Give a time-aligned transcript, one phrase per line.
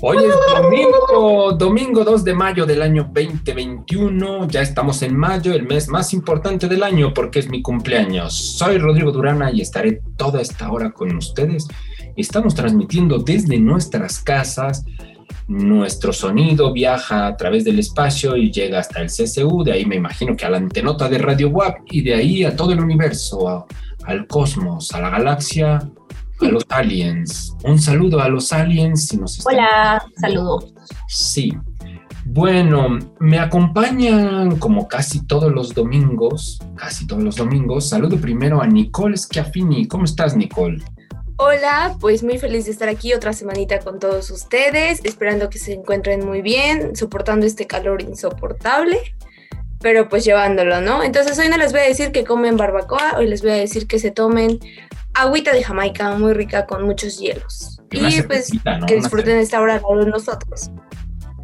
[0.00, 4.48] Hoy es domingo, domingo 2 de mayo del año 2021.
[4.48, 8.34] Ya estamos en mayo, el mes más importante del año porque es mi cumpleaños.
[8.56, 11.68] Soy Rodrigo Durana y estaré toda esta hora con ustedes.
[12.16, 14.86] Estamos transmitiendo desde nuestras casas.
[15.48, 19.64] Nuestro sonido viaja a través del espacio y llega hasta el CCU.
[19.64, 22.56] De ahí me imagino que a la antenota de Radio WAP y de ahí a
[22.56, 23.66] todo el universo,
[24.04, 25.78] al cosmos, a la galaxia,
[26.46, 27.56] a los aliens.
[27.64, 29.54] Un saludo a los aliens si nos están...
[29.54, 30.72] Hola, saludo.
[31.08, 31.52] Sí.
[32.24, 37.88] Bueno, me acompañan como casi todos los domingos, casi todos los domingos.
[37.88, 39.86] Saludo primero a Nicole Schiaffini.
[39.86, 40.82] ¿Cómo estás, Nicole?
[41.36, 45.72] Hola, pues muy feliz de estar aquí otra semanita con todos ustedes, esperando que se
[45.72, 48.98] encuentren muy bien, soportando este calor insoportable,
[49.80, 51.02] pero pues llevándolo, ¿no?
[51.02, 53.88] Entonces hoy no les voy a decir que comen barbacoa, hoy les voy a decir
[53.88, 54.60] que se tomen
[55.14, 57.80] agüita de Jamaica muy rica con muchos hielos.
[57.90, 58.50] Y, pues
[58.86, 60.70] que disfruten esta hora con nosotros.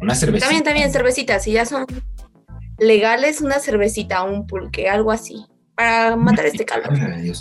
[0.01, 0.45] Una cervecita.
[0.47, 1.85] También, también cervecitas, si ya son
[2.79, 6.89] legales, una cervecita, un pulque, algo así, para matar este calor.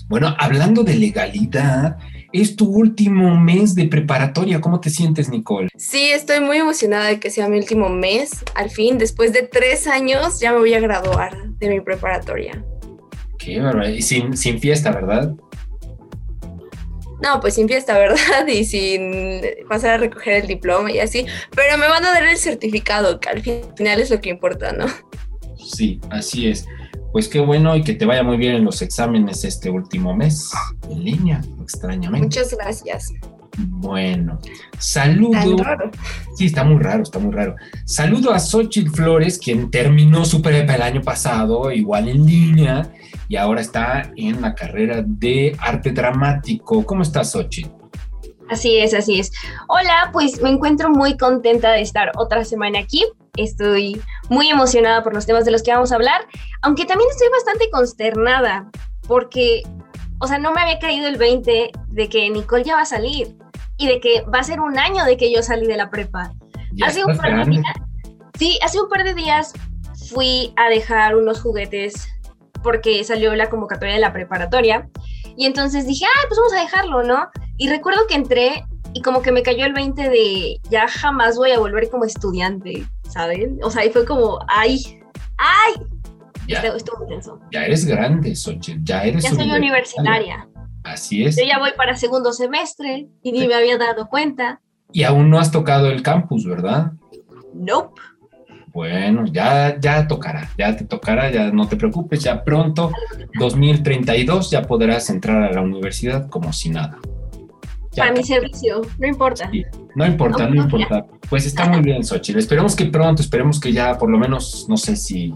[0.08, 1.96] Bueno, hablando de legalidad,
[2.32, 4.60] es tu último mes de preparatoria.
[4.60, 5.68] ¿Cómo te sientes, Nicole?
[5.76, 8.44] Sí, estoy muy emocionada de que sea mi último mes.
[8.54, 12.62] Al fin, después de tres años, ya me voy a graduar de mi preparatoria.
[13.38, 13.88] Qué verdad.
[13.88, 15.34] Y sin, sin fiesta, ¿verdad?
[17.22, 18.18] No, pues sin fiesta, ¿verdad?
[18.48, 21.26] Y sin pasar a recoger el diploma y así.
[21.54, 24.86] Pero me van a dar el certificado, que al final es lo que importa, ¿no?
[25.56, 26.66] Sí, así es.
[27.12, 30.50] Pues qué bueno y que te vaya muy bien en los exámenes este último mes,
[30.90, 32.26] en línea, extrañamente.
[32.26, 33.12] Muchas gracias.
[33.60, 34.38] Bueno,
[34.78, 35.56] saludo.
[36.36, 37.56] Sí, está muy raro, está muy raro.
[37.84, 42.88] Saludo a Xochitl Flores, quien terminó su prepa el año pasado, igual en línea,
[43.28, 46.84] y ahora está en la carrera de arte dramático.
[46.84, 47.70] ¿Cómo estás, Xochitl?
[48.48, 49.32] Así es, así es.
[49.68, 53.04] Hola, pues me encuentro muy contenta de estar otra semana aquí.
[53.36, 56.20] Estoy muy emocionada por los temas de los que vamos a hablar,
[56.62, 58.70] aunque también estoy bastante consternada
[59.06, 59.62] porque,
[60.20, 63.36] o sea, no me había caído el 20 de que Nicole ya va a salir
[63.78, 66.32] y de que va a ser un año de que yo salí de la prepa.
[66.84, 67.74] hace un par de días,
[68.38, 69.52] sí, hace un par de días
[70.10, 72.08] fui a dejar unos juguetes
[72.62, 74.88] porque salió la convocatoria de la preparatoria.
[75.36, 77.28] Y entonces dije, ay, pues vamos a dejarlo, ¿no?
[77.56, 81.52] Y recuerdo que entré y como que me cayó el 20 de ya jamás voy
[81.52, 83.58] a volver como estudiante, ¿saben?
[83.62, 85.00] O sea, y fue como, ay,
[85.36, 85.74] ay.
[86.48, 87.06] Ya, estuvo,
[87.52, 90.48] Ya eres grande, Xochitl, ya eres Ya soy universitaria.
[90.82, 91.36] Así es.
[91.36, 94.60] Yo ya voy para segundo semestre y ni me había dado cuenta.
[94.92, 96.92] Y aún no has tocado el campus, ¿verdad?
[97.54, 98.00] Nope.
[98.72, 102.92] Bueno, ya, ya tocará, ya te tocará, ya no te preocupes, ya pronto,
[103.38, 106.98] 2032, ya podrás entrar a la universidad como si nada.
[107.96, 109.50] Para mi servicio, no importa.
[109.96, 111.04] no importa, no, importa.
[111.28, 112.38] Pues está muy bien, Xochitl.
[112.38, 115.34] Esperemos que pronto, esperemos que ya por lo menos, no sé si.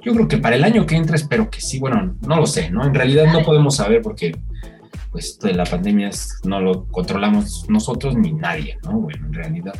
[0.00, 1.78] Yo creo que para el año que entra, espero que sí.
[1.78, 2.86] Bueno, no lo sé, ¿no?
[2.86, 4.34] En realidad no podemos saber porque,
[5.40, 6.10] pues, la pandemia
[6.44, 9.00] no lo controlamos nosotros ni nadie, ¿no?
[9.00, 9.74] Bueno, en realidad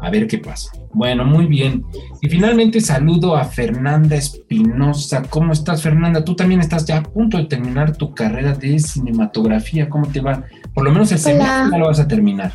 [0.00, 0.70] a ver qué pasa.
[0.92, 1.84] Bueno, muy bien.
[2.20, 5.22] Y finalmente saludo a Fernanda Espinosa.
[5.28, 6.24] ¿Cómo estás, Fernanda?
[6.24, 9.88] Tú también estás ya a punto de terminar tu carrera de cinematografía.
[9.88, 10.44] ¿Cómo te va?
[10.74, 12.52] Por lo menos el semestre ya lo vas a terminar.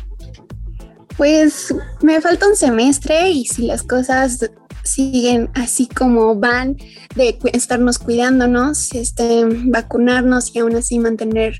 [1.16, 4.50] Pues me falta un semestre y si las cosas
[4.84, 6.76] siguen así como van,
[7.16, 11.58] de estarnos cuidándonos, este, vacunarnos y aún así mantener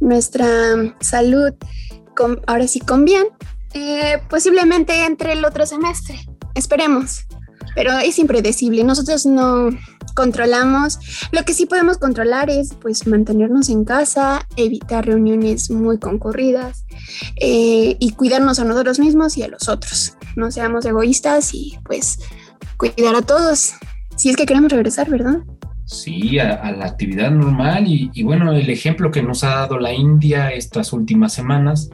[0.00, 0.46] nuestra
[1.00, 1.54] salud,
[2.46, 3.26] ahora sí con bien,
[3.72, 6.18] eh, posiblemente entre el otro semestre,
[6.54, 7.26] esperemos,
[7.74, 9.70] pero es impredecible, nosotros no
[10.14, 10.98] controlamos,
[11.32, 16.84] lo que sí podemos controlar es pues mantenernos en casa, evitar reuniones muy concurridas
[17.36, 22.20] eh, y cuidarnos a nosotros mismos y a los otros, no seamos egoístas y pues
[22.76, 23.74] cuidar a todos,
[24.16, 25.38] si es que queremos regresar, ¿verdad?
[25.86, 29.92] Sí, a, la actividad normal y, y, bueno, el ejemplo que nos ha dado la
[29.92, 31.90] India estas últimas semanas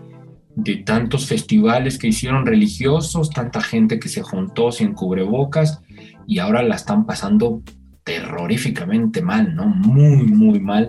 [0.55, 5.81] de tantos festivales que hicieron religiosos, tanta gente que se juntó sin cubrebocas
[6.27, 7.63] y ahora la están pasando
[8.05, 9.67] terroríficamente mal, ¿no?
[9.67, 10.89] Muy, muy mal.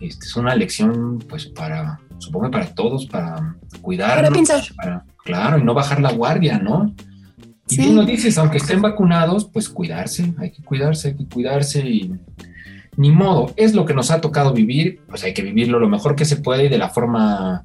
[0.00, 5.74] Este, es una lección, pues, para, supongo, para todos, para cuidarnos, para, Claro, y no
[5.74, 6.94] bajar la guardia, ¿no?
[7.70, 7.82] Y Sí.
[7.82, 12.12] bien lo dices, aunque estén vacunados, pues cuidarse, hay que cuidarse, hay que cuidarse y
[12.96, 16.16] ni modo, es lo que nos ha tocado vivir, pues hay que vivirlo lo mejor
[16.16, 17.64] que se puede y de la forma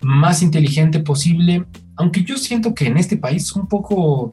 [0.00, 1.64] más inteligente posible,
[1.96, 4.30] aunque yo siento que en este país un poco,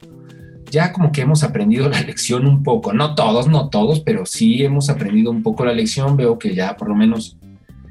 [0.70, 4.62] ya como que hemos aprendido la lección un poco, no todos, no todos, pero sí
[4.62, 7.38] hemos aprendido un poco la lección, veo que ya por lo menos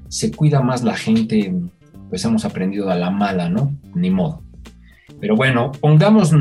[0.07, 1.54] se cuida más la gente,
[2.10, 3.75] pues hemos aprendido a la mala, ¿no?
[3.94, 4.42] Ni modo.
[5.19, 6.31] Pero bueno, pongámonos,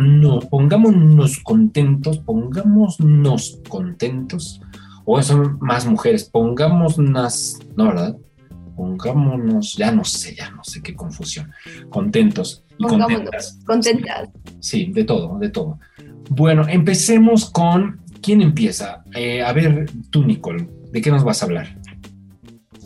[0.50, 4.61] pongámonos contentos, pongámonos contentos,
[5.05, 6.99] o son más mujeres, pongámonos,
[7.76, 8.17] no, ¿verdad?
[8.76, 11.50] Pongámonos, ya no sé, ya no sé qué confusión,
[11.91, 13.61] contentos y Pongámonos contentas.
[13.65, 14.29] contentas.
[14.61, 15.79] Sí, de todo, de todo.
[16.31, 19.05] Bueno, empecemos con, ¿quién empieza?
[19.15, 21.79] Eh, a ver, tú, Nicole, ¿de qué nos vas a hablar?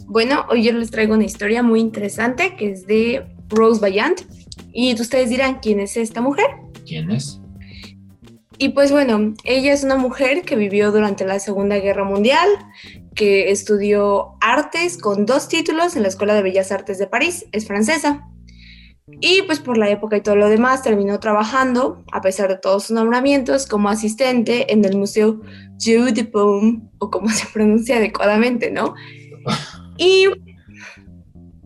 [0.06, 4.20] Bueno, hoy yo les traigo una historia muy interesante que es de Rose Bayant.
[4.72, 6.46] Y ustedes dirán, ¿quién es esta mujer?
[6.87, 7.40] ¿Quién es?
[8.58, 12.49] Y pues bueno, ella es una mujer que vivió durante la Segunda Guerra Mundial,
[13.14, 17.69] que estudió artes con dos títulos en la Escuela de Bellas Artes de París, es
[17.69, 18.28] francesa.
[19.20, 22.84] Y pues por la época y todo lo demás terminó trabajando, a pesar de todos
[22.84, 25.40] sus nombramientos, como asistente en el Museo
[25.78, 28.94] Jeu de Paume, o como se pronuncia adecuadamente, ¿no?
[30.00, 30.28] Y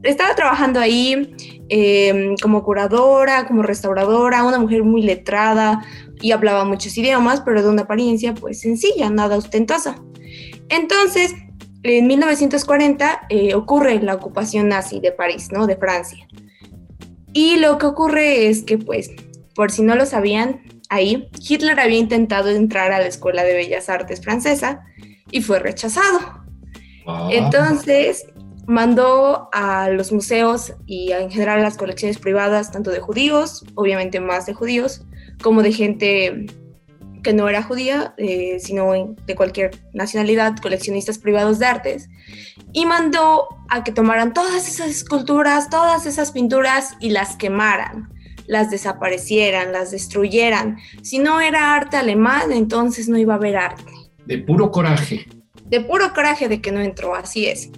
[0.03, 1.37] estaba trabajando ahí
[1.75, 5.83] eh, como curadora, como restauradora, una mujer muy letrada
[6.21, 9.97] y hablaba muchos idiomas, pero de una apariencia pues sencilla, nada ostentosa.
[10.69, 11.35] Entonces,
[11.83, 15.67] en 1940 eh, ocurre la ocupación nazi de París, ¿no?
[15.67, 16.29] De Francia.
[17.33, 19.11] Y lo que ocurre es que, pues,
[19.55, 20.61] por si no lo sabían,
[20.91, 24.85] ahí Hitler había intentado entrar a la Escuela de Bellas Artes francesa
[25.31, 26.45] y fue rechazado.
[27.07, 28.27] Ah, Entonces
[28.67, 34.21] mandó a los museos y en general a las colecciones privadas, tanto de judíos, obviamente
[34.21, 35.05] más de judíos,
[35.43, 36.47] como de gente
[37.23, 42.09] que no era judía, eh, sino de cualquier nacionalidad, coleccionistas privados de artes,
[42.73, 48.13] y mandó a que tomaran todas esas esculturas, todas esas pinturas y las quemaran,
[48.47, 50.79] las desaparecieran, las destruyeran.
[51.03, 53.93] Si no era arte alemán, entonces no iba a haber arte
[54.27, 55.27] de puro coraje.
[55.73, 57.71] De puro coraje de que no entró, así es.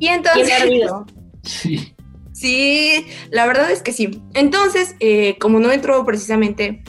[0.00, 0.90] Y entonces.
[1.44, 1.94] Sí.
[2.32, 4.20] sí, la verdad es que sí.
[4.34, 6.82] Entonces, eh, como no entró precisamente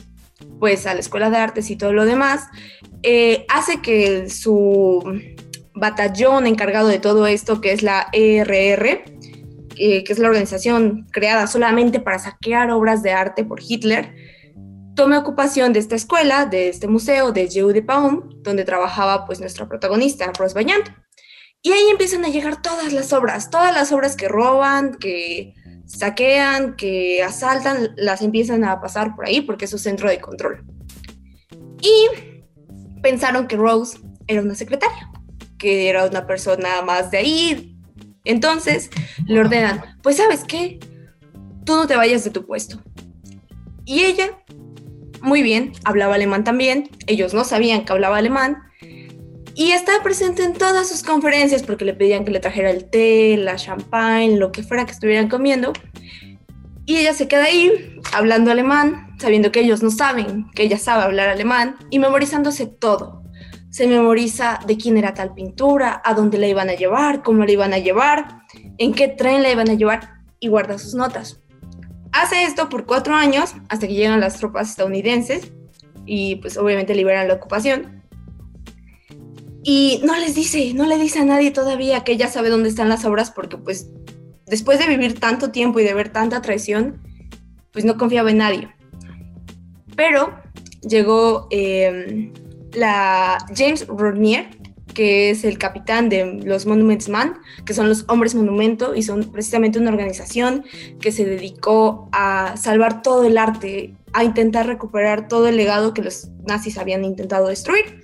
[0.59, 2.47] pues a la escuela de artes y todo lo demás,
[3.03, 5.03] eh, hace que su
[5.75, 9.03] batallón encargado de todo esto, que es la ERR,
[9.77, 14.13] eh, que es la organización creada solamente para saquear obras de arte por Hitler,
[15.01, 19.39] tome ocupación de esta escuela, de este museo, de Jeu de Paume, donde trabajaba pues
[19.39, 20.89] nuestra protagonista, Rose Bayant.
[21.63, 25.55] Y ahí empiezan a llegar todas las obras, todas las obras que roban, que
[25.87, 30.63] saquean, que asaltan, las empiezan a pasar por ahí porque es su centro de control.
[31.81, 33.97] Y pensaron que Rose
[34.27, 35.09] era una secretaria,
[35.57, 37.75] que era una persona más de ahí.
[38.23, 38.91] Entonces
[39.25, 40.79] le ordenan, pues sabes qué,
[41.65, 42.79] tú no te vayas de tu puesto.
[43.83, 44.37] Y ella,
[45.21, 48.57] muy bien, hablaba alemán también, ellos no sabían que hablaba alemán,
[49.53, 53.35] y estaba presente en todas sus conferencias porque le pedían que le trajera el té,
[53.37, 55.73] la champagne, lo que fuera que estuvieran comiendo.
[56.85, 61.03] Y ella se queda ahí hablando alemán, sabiendo que ellos no saben que ella sabe
[61.03, 63.23] hablar alemán y memorizándose todo.
[63.69, 67.51] Se memoriza de quién era tal pintura, a dónde la iban a llevar, cómo la
[67.51, 68.43] iban a llevar,
[68.77, 71.40] en qué tren la iban a llevar y guarda sus notas.
[72.11, 75.51] Hace esto por cuatro años hasta que llegan las tropas estadounidenses
[76.05, 78.03] y pues obviamente liberan la ocupación.
[79.63, 82.89] Y no les dice, no le dice a nadie todavía que ella sabe dónde están
[82.89, 83.89] las obras porque pues
[84.47, 87.01] después de vivir tanto tiempo y de ver tanta traición,
[87.71, 88.69] pues no confiaba en nadie.
[89.95, 90.37] Pero
[90.81, 92.31] llegó eh,
[92.73, 94.49] la James Rodnier,
[94.93, 99.31] que es el capitán de los Monuments Man, que son los hombres monumento y son
[99.31, 100.63] precisamente una organización
[100.99, 106.01] que se dedicó a salvar todo el arte, a intentar recuperar todo el legado que
[106.01, 108.01] los nazis habían intentado destruir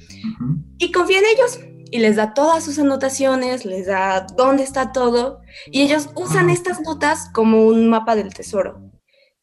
[0.77, 1.59] y confía en ellos
[1.91, 5.41] y les da todas sus anotaciones, les da dónde está todo
[5.71, 8.81] y ellos usan estas notas como un mapa del tesoro.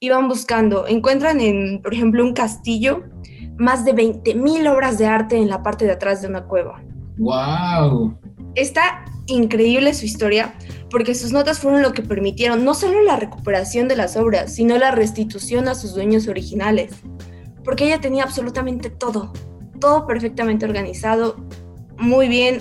[0.00, 3.04] Y van buscando, encuentran en, por ejemplo, un castillo
[3.56, 6.82] más de 20.000 obras de arte en la parte de atrás de una cueva.
[7.18, 8.18] ¡Wow!
[8.54, 10.54] Está increíble su historia
[10.90, 14.78] porque sus notas fueron lo que permitieron no solo la recuperación de las obras, sino
[14.78, 16.92] la restitución a sus dueños originales.
[17.64, 19.32] Porque ella tenía absolutamente todo,
[19.80, 21.36] todo perfectamente organizado,
[21.98, 22.60] muy bien.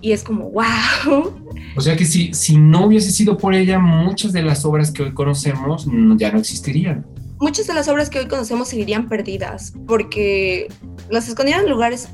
[0.00, 1.32] y es como, wow.
[1.76, 5.04] O sea que si, si no hubiese sido por ella, muchas de las obras que
[5.04, 7.06] hoy conocemos ya no existirían.
[7.40, 10.68] Muchas de las obras que hoy conocemos seguirían perdidas porque
[11.10, 12.08] las escondieron en lugares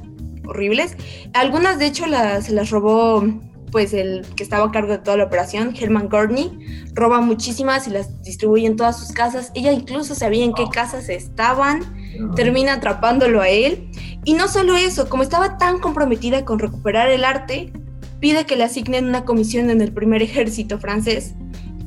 [0.48, 0.96] horribles.
[1.34, 3.22] Algunas, de hecho, las, se las robó
[3.70, 7.90] pues el que estaba a cargo de toda la operación, Herman Gurney, roba muchísimas y
[7.90, 9.52] las distribuye en todas sus casas.
[9.54, 11.82] Ella incluso sabía en qué casas estaban,
[12.34, 13.90] termina atrapándolo a él.
[14.24, 17.72] Y no solo eso, como estaba tan comprometida con recuperar el arte,
[18.20, 21.34] pide que le asignen una comisión en el primer ejército francés.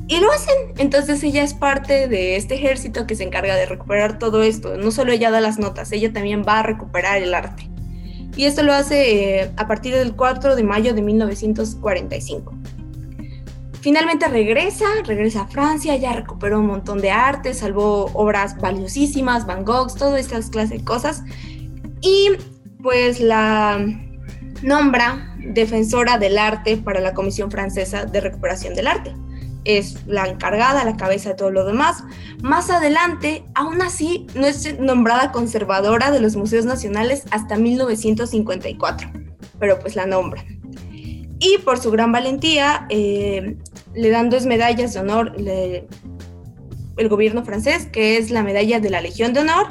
[0.08, 0.54] Y lo hacen.
[0.78, 4.76] Entonces ella es parte de este ejército que se encarga de recuperar todo esto.
[4.76, 7.71] No solo ella da las notas, ella también va a recuperar el arte
[8.36, 12.54] y esto lo hace eh, a partir del 4 de mayo de 1945.
[13.80, 19.64] Finalmente regresa, regresa a Francia, ya recuperó un montón de arte, salvó obras valiosísimas, Van
[19.64, 21.24] Gogh, todas estas clases de cosas.
[22.00, 22.30] Y
[22.80, 23.84] pues la
[24.62, 29.14] nombra defensora del arte para la Comisión Francesa de Recuperación del Arte
[29.64, 32.04] es la encargada, la cabeza de todo lo demás.
[32.42, 39.10] Más adelante, aún así, no es nombrada conservadora de los museos nacionales hasta 1954,
[39.58, 40.60] pero pues la nombran.
[41.38, 43.56] Y por su gran valentía, eh,
[43.94, 45.34] le dan dos medallas de honor
[46.96, 49.66] el gobierno francés, que es la medalla de la Legión de Honor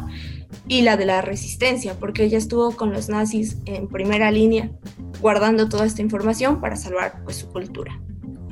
[0.67, 4.71] y la de la Resistencia, porque ella estuvo con los nazis en primera línea,
[5.21, 7.99] guardando toda esta información para salvar pues, su cultura.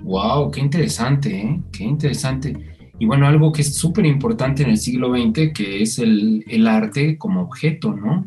[0.09, 1.61] Wow, qué interesante, ¿eh?
[1.71, 2.57] qué interesante.
[2.97, 6.65] Y bueno, algo que es súper importante en el siglo XX, que es el, el,
[6.65, 8.25] arte como objeto, ¿no?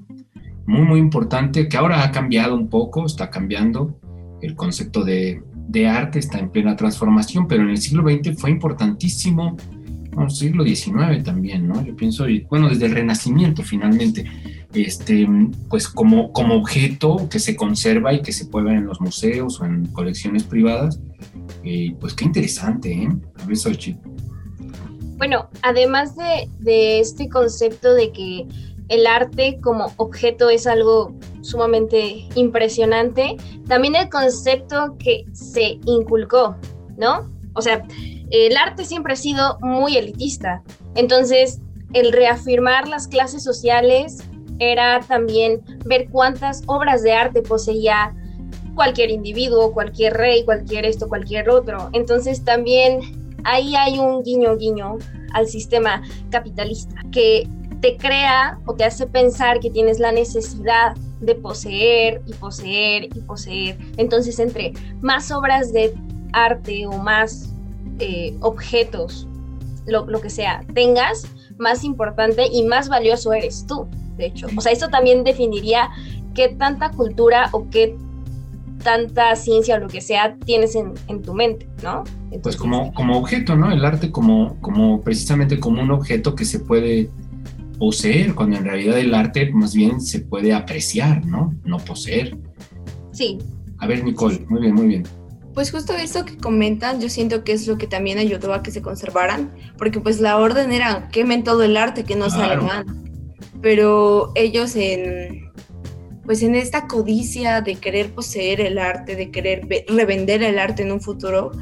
[0.64, 3.98] Muy, muy importante, que ahora ha cambiado un poco, está cambiando.
[4.40, 8.50] El concepto de, de arte está en plena transformación, pero en el siglo XX fue
[8.50, 9.56] importantísimo,
[10.12, 11.84] bueno, siglo XIX también, ¿no?
[11.84, 14.24] Yo pienso, bueno, desde el Renacimiento finalmente,
[14.74, 15.28] este,
[15.68, 19.64] pues como, como objeto que se conserva y que se puede en los museos o
[19.64, 21.00] en colecciones privadas,
[21.64, 23.08] eh, pues qué interesante, ¿eh?
[23.40, 23.56] A ver,
[25.16, 28.46] Bueno, además de, de este concepto de que
[28.88, 33.36] el arte como objeto es algo sumamente impresionante,
[33.66, 36.56] también el concepto que se inculcó,
[36.96, 37.30] ¿no?
[37.54, 37.86] O sea,
[38.30, 40.62] el arte siempre ha sido muy elitista,
[40.94, 41.60] entonces
[41.92, 44.24] el reafirmar las clases sociales
[44.70, 48.14] era también ver cuántas obras de arte poseía
[48.74, 51.90] cualquier individuo, cualquier rey, cualquier esto, cualquier otro.
[51.92, 53.00] Entonces también
[53.44, 54.98] ahí hay un guiño guiño
[55.34, 57.48] al sistema capitalista que
[57.80, 63.20] te crea o te hace pensar que tienes la necesidad de poseer y poseer y
[63.20, 63.76] poseer.
[63.96, 65.94] Entonces entre más obras de
[66.32, 67.52] arte o más
[67.98, 69.26] eh, objetos,
[69.86, 71.26] lo, lo que sea, tengas,
[71.58, 74.46] más importante y más valioso eres tú, de hecho.
[74.56, 75.90] O sea, esto también definiría
[76.34, 77.96] qué tanta cultura o qué
[78.82, 82.04] tanta ciencia o lo que sea tienes en, tu mente, ¿no?
[82.42, 83.70] pues como, como objeto, ¿no?
[83.70, 87.10] El arte como, como precisamente como un objeto que se puede
[87.78, 91.54] poseer, cuando en realidad el arte más bien se puede apreciar, ¿no?
[91.64, 92.36] No poseer.
[93.12, 93.38] Sí.
[93.78, 95.04] A ver, Nicole, muy bien, muy bien.
[95.54, 98.70] Pues justo esto que comentan, yo siento que es lo que también ayudó a que
[98.70, 102.66] se conservaran, porque pues la orden era quemen todo el arte que no claro.
[102.66, 102.90] sale
[103.60, 105.52] Pero ellos en,
[106.24, 110.92] pues en esta codicia de querer poseer el arte, de querer revender el arte en
[110.92, 111.52] un futuro,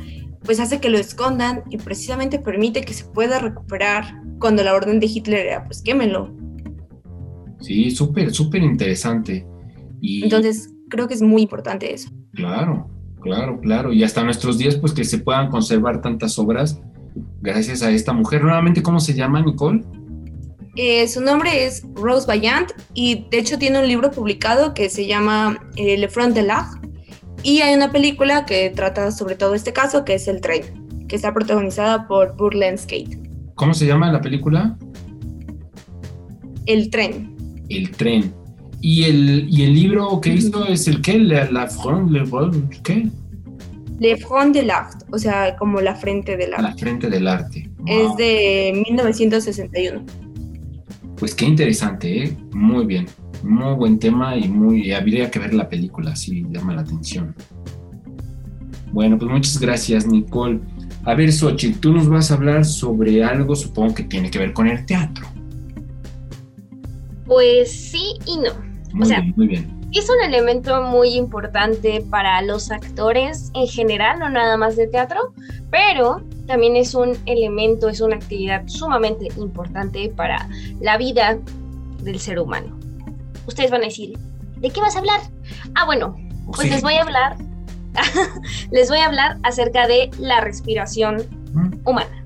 [0.45, 5.01] pues hace que lo escondan y precisamente permite que se pueda recuperar cuando la orden
[5.01, 6.35] de Hitler era, pues quémelo.
[7.61, 9.47] Sí, súper, súper interesante.
[10.01, 10.25] Y...
[10.25, 12.11] Entonces, creo que es muy importante eso.
[12.33, 12.89] Claro,
[13.21, 13.93] claro, claro.
[13.93, 16.81] Y hasta nuestros días, pues que se puedan conservar tantas obras
[17.41, 18.43] gracias a esta mujer.
[18.43, 19.85] Nuevamente, ¿cómo se llama, Nicole?
[20.77, 25.07] Eh, su nombre es Rose Bayant y de hecho tiene un libro publicado que se
[25.07, 26.85] llama eh, Le Front de l'Art
[27.43, 31.17] y hay una película que trata sobre todo este caso que es El Tren, que
[31.17, 33.19] está protagonizada por Burlen Skate.
[33.57, 34.79] ¿Cómo se llama la película?
[36.67, 37.35] El Tren.
[37.69, 38.33] El Tren.
[38.83, 41.19] ¿Y el, y el libro que hizo es el qué?
[41.19, 42.25] La, Front, le,
[42.83, 43.09] ¿qué?
[43.99, 46.63] Le Front de l'Art, o sea, como la frente del arte.
[46.63, 47.71] La frente del arte.
[47.87, 50.05] Es de 1961.
[51.19, 52.37] Pues qué interesante, ¿eh?
[52.53, 53.07] Muy bien.
[53.43, 57.35] Muy buen tema y muy habría que ver la película, si llama la atención.
[58.93, 60.61] Bueno, pues muchas gracias, Nicole.
[61.05, 64.53] A ver, Xochitl, tú nos vas a hablar sobre algo, supongo que tiene que ver
[64.53, 65.27] con el teatro.
[67.27, 68.70] Pues sí y no.
[68.93, 69.81] Muy bien, muy bien.
[69.93, 75.33] Es un elemento muy importante para los actores en general, no nada más de teatro,
[75.71, 80.49] pero también es un elemento, es una actividad sumamente importante para
[80.81, 81.39] la vida
[82.03, 82.79] del ser humano.
[83.47, 84.17] Ustedes van a decir,
[84.59, 85.21] ¿de qué vas a hablar?
[85.75, 86.17] Ah, bueno,
[86.55, 87.37] pues les voy a hablar
[88.71, 91.23] les voy a hablar acerca de la respiración
[91.85, 92.25] humana.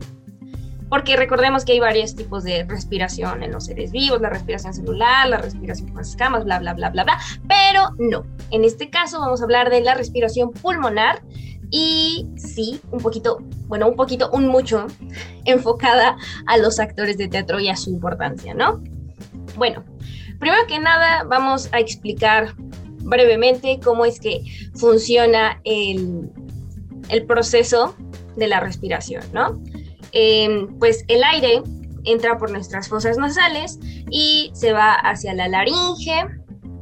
[0.94, 5.28] Porque recordemos que hay varios tipos de respiración en los seres vivos, la respiración celular,
[5.28, 7.18] la respiración con escamas, bla, bla, bla, bla, bla.
[7.48, 11.20] Pero no, en este caso vamos a hablar de la respiración pulmonar
[11.68, 14.86] y sí, un poquito, bueno, un poquito, un mucho
[15.46, 18.80] enfocada a los actores de teatro y a su importancia, ¿no?
[19.56, 19.82] Bueno,
[20.38, 22.54] primero que nada vamos a explicar
[23.00, 24.42] brevemente cómo es que
[24.76, 26.30] funciona el,
[27.08, 27.96] el proceso
[28.36, 29.60] de la respiración, ¿no?
[30.14, 31.62] Em, pues el aire
[32.04, 33.80] entra por nuestras fosas nasales
[34.10, 36.26] y se va hacia la laringe,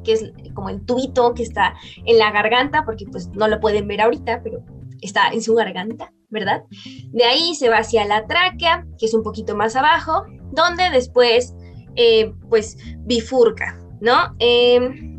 [0.05, 1.75] que es como el tubito que está
[2.05, 4.63] en la garganta, porque pues no lo pueden ver ahorita, pero
[5.01, 6.65] está en su garganta, ¿verdad?
[7.11, 11.55] De ahí se va hacia la tráquea, que es un poquito más abajo, donde después
[11.97, 14.35] eh, pues bifurca, ¿no?
[14.41, 15.17] Em,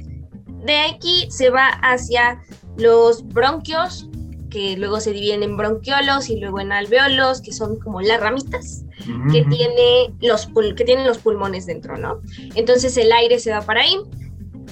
[0.66, 2.42] de aquí se va hacia
[2.78, 4.10] los bronquios,
[4.54, 8.86] que luego se dividen en bronquiolos y luego en alveolos, que son como las ramitas
[9.32, 12.22] que, tiene los que tienen los pulmones dentro, ¿no?
[12.54, 13.98] Entonces el aire se va para ahí.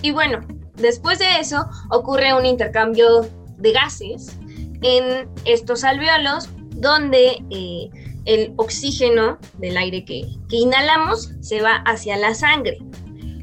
[0.04, 0.42] Y bueno,
[0.76, 4.38] después de eso ocurre un intercambio de gases
[4.84, 7.90] en estos alveolos donde eh,
[8.26, 12.78] el oxígeno del aire que, que inhalamos se va hacia la sangre.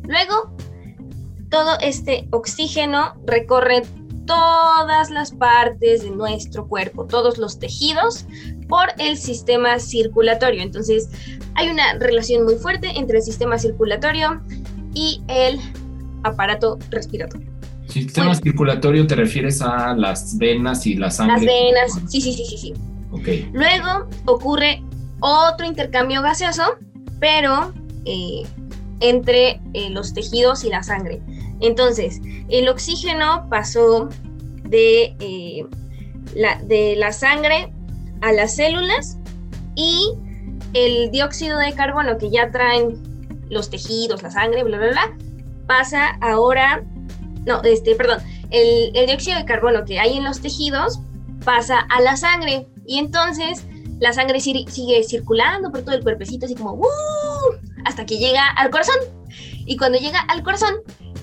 [0.05, 0.55] Luego,
[1.51, 3.83] todo este oxígeno recorre
[4.29, 8.27] todas las partes de nuestro cuerpo, todos los tejidos,
[8.69, 10.63] por el sistema circulatorio.
[10.63, 11.09] Entonces,
[11.55, 14.43] hay una relación muy fuerte entre el sistema circulatorio
[14.95, 15.59] y el
[16.23, 17.49] aparato respiratorio.
[17.89, 21.37] Sistema circulatorio te refieres a las venas y la sangre.
[21.37, 22.75] Las venas, sí, sí, sí, sí, sí.
[23.11, 23.49] Okay.
[23.55, 24.83] Luego ocurre
[25.21, 26.77] otro intercambio gaseoso,
[27.19, 27.73] pero
[28.05, 28.43] eh,
[29.01, 31.23] entre eh, los tejidos y la sangre.
[31.61, 34.09] Entonces, el oxígeno pasó
[34.65, 35.67] de, eh,
[36.35, 37.73] la, de la sangre
[38.21, 39.19] a las células
[39.75, 40.13] y
[40.75, 43.03] el dióxido de carbono que ya traen
[43.49, 45.17] los tejidos, la sangre, bla, bla, bla,
[45.67, 46.85] pasa ahora,
[47.47, 48.19] no, este, perdón,
[48.51, 51.01] el, dióxido de carbono que hay en los tejidos
[51.45, 53.65] pasa a la sangre y entonces
[54.01, 56.81] la sangre sigue circulando por todo el cuerpecito así como
[57.85, 58.97] hasta que llega al corazón.
[59.67, 60.77] Y cuando llega al corazón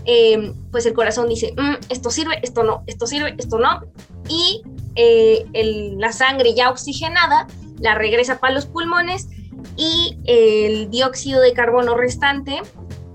[0.05, 3.81] Em, pues el corazón dice, mm, esto sirve, esto no, esto sirve, esto no,
[4.29, 4.61] y
[4.95, 5.45] eh,
[5.97, 7.47] la sangre ya oxigenada
[7.79, 9.27] la regresa para los pulmones
[9.75, 12.61] y el dióxido de carbono restante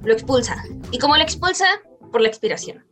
[0.03, 0.63] lo expulsa.
[0.91, 1.67] ¿Y cómo lo expulsa?
[2.11, 2.85] Por la expiración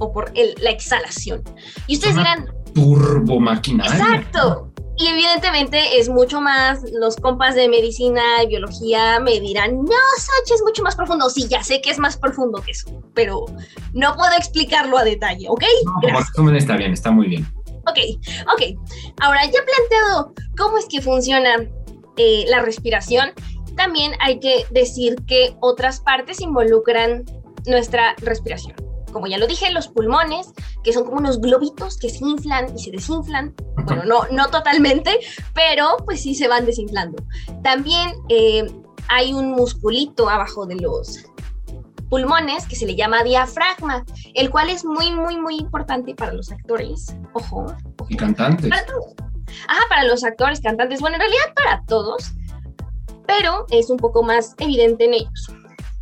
[0.00, 1.42] o por la exhalación.
[1.86, 2.46] Y ustedes dirán...
[2.74, 3.92] Turbo maquinaria.
[3.92, 4.71] Exacto.
[5.02, 10.54] Y evidentemente es mucho más, los compas de medicina y biología me dirán, no, Sachi,
[10.54, 11.28] es mucho más profundo.
[11.28, 13.46] Sí, ya sé que es más profundo que eso, pero
[13.94, 15.64] no puedo explicarlo a detalle, ¿ok?
[16.38, 17.52] No, está bien, está muy bien.
[17.88, 17.98] Ok,
[18.54, 18.78] ok.
[19.20, 21.68] Ahora, ya planteado cómo es que funciona
[22.16, 23.32] eh, la respiración,
[23.76, 27.24] también hay que decir que otras partes involucran
[27.66, 28.81] nuestra respiración
[29.12, 32.82] como ya lo dije, los pulmones, que son como unos globitos que se inflan y
[32.82, 33.54] se desinflan.
[33.84, 35.20] Bueno, no, no totalmente,
[35.54, 37.22] pero pues sí se van desinflando.
[37.62, 38.66] También eh,
[39.08, 41.24] hay un musculito abajo de los
[42.08, 46.52] pulmones que se le llama diafragma, el cual es muy, muy, muy importante para los
[46.52, 47.16] actores.
[47.32, 47.74] Ojo.
[48.08, 48.68] Y cantantes.
[48.68, 48.84] Para
[49.68, 51.00] Ajá, para los actores, cantantes.
[51.00, 52.32] Bueno, en realidad para todos,
[53.26, 55.50] pero es un poco más evidente en ellos.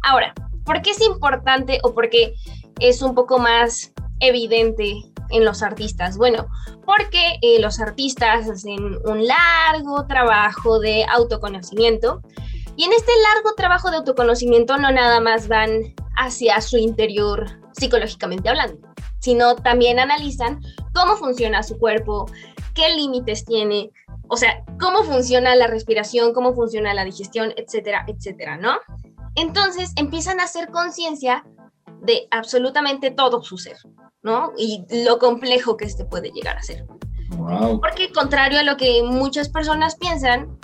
[0.03, 2.35] Ahora, ¿por qué es importante o por qué
[2.81, 4.95] es un poco más evidente
[5.31, 6.17] en los artistas?
[6.17, 6.47] Bueno,
[6.85, 12.23] porque eh, los artistas hacen un largo trabajo de autoconocimiento
[12.77, 18.49] y en este largo trabajo de autoconocimiento no nada más van hacia su interior psicológicamente
[18.49, 18.89] hablando,
[19.21, 20.61] sino también analizan
[20.95, 22.27] cómo funciona su cuerpo,
[22.75, 23.91] qué límites tiene,
[24.29, 28.79] o sea, cómo funciona la respiración, cómo funciona la digestión, etcétera, etcétera, ¿no?
[29.35, 31.45] Entonces empiezan a hacer conciencia
[32.03, 33.77] de absolutamente todo su ser,
[34.23, 34.53] ¿no?
[34.57, 36.87] Y lo complejo que este puede llegar a ser.
[37.81, 40.59] Porque contrario a lo que muchas personas piensan,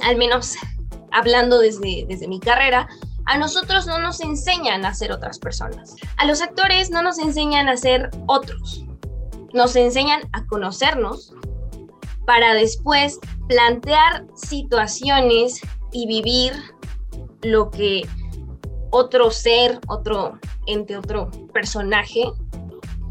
[0.00, 0.56] al menos
[1.12, 2.88] hablando desde, desde mi carrera,
[3.26, 5.94] a nosotros no nos enseñan a ser otras personas.
[6.16, 8.84] A los actores no nos enseñan a ser otros.
[9.52, 11.32] Nos enseñan a conocernos
[12.26, 15.60] para después plantear situaciones
[15.92, 16.52] y vivir
[17.42, 18.02] lo que
[18.90, 22.24] otro ser, otro ente, otro personaje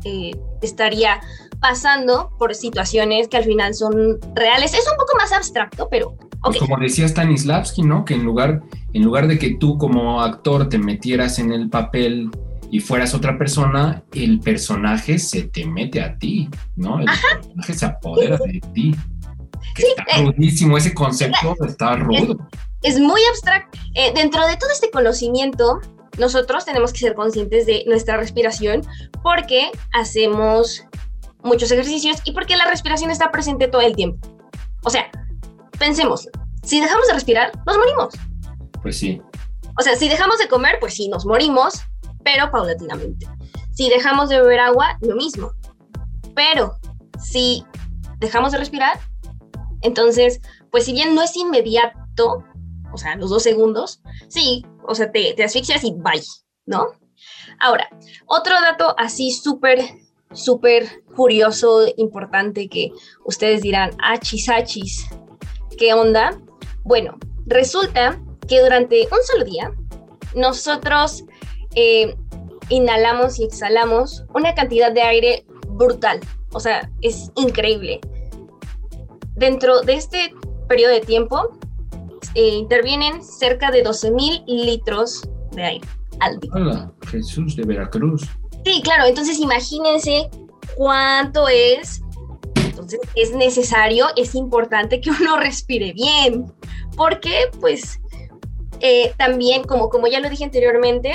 [0.06, 1.20] eh, estaría
[1.60, 4.74] pasando por situaciones que al final son reales.
[4.74, 6.16] Es un poco más abstracto, pero...
[6.42, 8.06] Pues como decía Stanislavski, ¿no?
[8.06, 8.62] Que en lugar,
[8.94, 12.32] en lugar de que tú como actor te metieras en el papel
[12.72, 17.00] y fueras otra persona, el personaje se te mete a ti, ¿no?
[17.00, 18.96] El personaje se apodera de ti.
[19.76, 22.38] Que está eh, rudísimo, ese concepto está rudo.
[22.82, 23.78] Es, muy abstracto.
[23.96, 25.80] Eh, dentro de todo este conocimiento,
[26.18, 28.82] nosotros tenemos que ser conscientes de nuestra respiración
[29.24, 30.84] porque hacemos
[31.44, 34.28] muchos ejercicios y porque la respiración está presente todo el tiempo.
[34.84, 35.10] O sea,
[35.78, 36.28] pensemos,
[36.64, 38.14] si dejamos de respirar, nos morimos.
[38.82, 39.22] Pues sí.
[39.78, 41.82] O sea, si dejamos de comer, pues sí, nos morimos,
[42.24, 43.28] pero paulatinamente.
[43.72, 45.52] Si dejamos de beber agua, lo mismo.
[46.36, 46.76] Pero
[47.18, 47.66] si
[48.18, 49.00] dejamos de respirar,
[49.82, 52.44] entonces, pues si bien no es inmediato,
[53.00, 56.22] sea, los dos segundos, sí, o sea, te, te asfixias y bye,
[56.66, 56.88] ¿no?
[57.60, 57.90] Ahora,
[58.26, 59.80] otro dato así súper,
[60.34, 62.92] súper curioso, importante que
[63.26, 65.08] ustedes dirán, achis, achis,
[65.78, 66.40] ¿qué onda?
[66.84, 69.72] Bueno, resulta que durante un solo día
[70.36, 71.24] nosotros
[71.76, 72.16] eh,
[72.70, 76.20] inhalamos y exhalamos una cantidad de aire brutal.
[76.52, 78.00] O sea, es increíble.
[79.36, 80.34] Dentro de este
[80.68, 81.58] periodo de tiempo
[82.36, 85.88] eh, intervienen cerca de 12 mil litros de aire
[86.20, 86.52] al día.
[86.54, 88.28] Hola, Jesús de Veracruz.
[88.66, 90.30] Sí, claro, entonces imagínense
[90.76, 92.02] cuánto es.
[92.56, 96.52] Entonces es necesario, es importante que uno respire bien,
[96.96, 98.00] porque pues
[98.80, 101.12] eh, también, como, como ya lo dije anteriormente,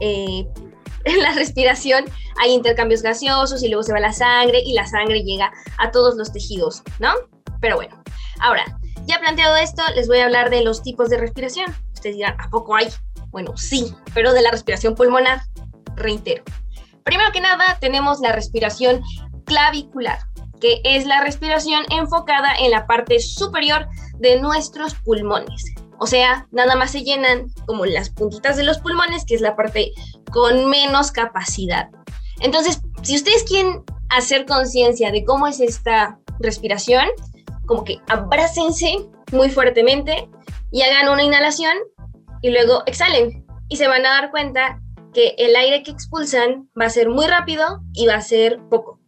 [0.00, 0.46] eh,
[1.04, 2.04] en la respiración
[2.40, 6.16] hay intercambios gaseosos y luego se va la sangre y la sangre llega a todos
[6.16, 7.12] los tejidos, ¿no?
[7.60, 8.02] Pero bueno,
[8.40, 11.74] ahora, ya planteado esto, les voy a hablar de los tipos de respiración.
[11.92, 12.88] Ustedes dirán, ¿a poco hay?
[13.30, 15.42] Bueno, sí, pero de la respiración pulmonar,
[15.96, 16.44] reitero.
[17.04, 19.02] Primero que nada, tenemos la respiración
[19.44, 20.20] clavicular,
[20.60, 23.88] que es la respiración enfocada en la parte superior
[24.18, 25.64] de nuestros pulmones.
[25.98, 29.56] O sea, nada más se llenan como las puntitas de los pulmones, que es la
[29.56, 29.92] parte
[30.32, 31.90] con menos capacidad.
[32.40, 37.06] Entonces, si ustedes quieren hacer conciencia de cómo es esta respiración,
[37.66, 38.96] como que abrácense
[39.32, 40.28] muy fuertemente
[40.70, 41.76] y hagan una inhalación
[42.40, 43.46] y luego exhalen.
[43.68, 44.80] Y se van a dar cuenta
[45.12, 48.98] que el aire que expulsan va a ser muy rápido y va a ser poco.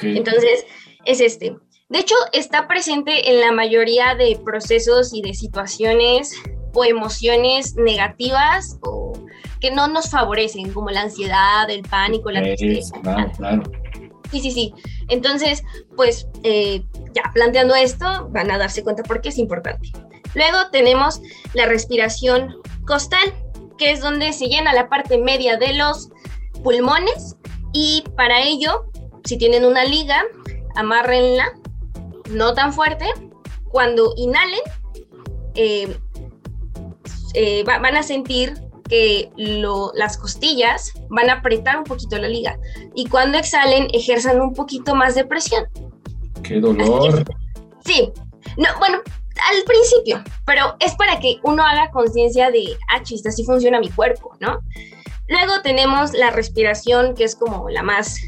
[0.00, 0.64] Entonces,
[1.04, 1.56] es este.
[1.88, 6.32] De hecho, está presente en la mayoría de procesos y de situaciones
[6.72, 9.12] o emociones negativas o
[9.60, 12.98] que no nos favorecen, como la ansiedad, el pánico, la tristeza.
[13.02, 13.62] Claro, claro.
[14.34, 14.74] Sí, sí, sí.
[15.08, 15.62] Entonces,
[15.94, 19.92] pues eh, ya planteando esto, van a darse cuenta por qué es importante.
[20.34, 21.20] Luego tenemos
[21.52, 23.32] la respiración costal,
[23.78, 26.08] que es donde se llena la parte media de los
[26.64, 27.36] pulmones
[27.72, 28.90] y para ello,
[29.22, 30.24] si tienen una liga,
[30.74, 31.52] amárrenla
[32.30, 33.06] no tan fuerte.
[33.68, 34.62] Cuando inhalen,
[35.54, 35.96] eh,
[37.34, 38.54] eh, van a sentir
[38.88, 39.30] que
[39.94, 42.58] las costillas van a apretar un poquito la liga
[42.94, 45.66] y cuando exhalen ejerzan un poquito más de presión.
[46.42, 47.24] ¡Qué dolor!
[47.84, 48.12] sí,
[48.56, 48.98] no, bueno,
[49.50, 53.90] al principio, pero es para que uno haga conciencia de, ah, chiste, así funciona mi
[53.90, 54.60] cuerpo, ¿no?
[55.28, 58.18] Luego tenemos la respiración, que es como la más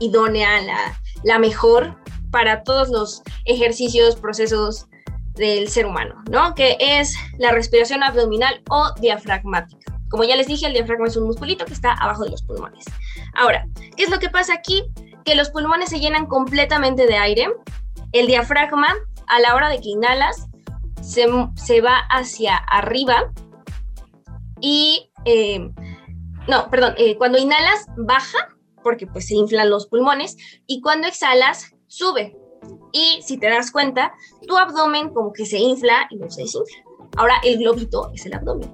[0.00, 1.96] idónea, la, la mejor,
[2.30, 4.86] para todos los ejercicios, procesos
[5.34, 6.54] del ser humano, ¿no?
[6.54, 10.00] Que es la respiración abdominal o diafragmática.
[10.08, 12.84] Como ya les dije, el diafragma es un musculito que está abajo de los pulmones.
[13.34, 13.66] Ahora,
[13.96, 14.84] ¿qué es lo que pasa aquí?
[15.24, 17.48] Que los pulmones se llenan completamente de aire.
[18.12, 18.94] El diafragma,
[19.26, 20.46] a la hora de que inhalas,
[21.02, 21.26] se,
[21.80, 23.32] va hacia arriba
[24.60, 25.10] y...
[25.24, 25.70] Eh,
[26.46, 30.36] no, perdón, eh, cuando inhalas baja porque pues se inflan los pulmones
[30.68, 32.36] y cuando exhalas sube.
[32.92, 34.14] Y si te das cuenta,
[34.46, 36.76] tu abdomen como que se infla y no se desinfla.
[37.16, 38.70] Ahora el globito es el abdomen.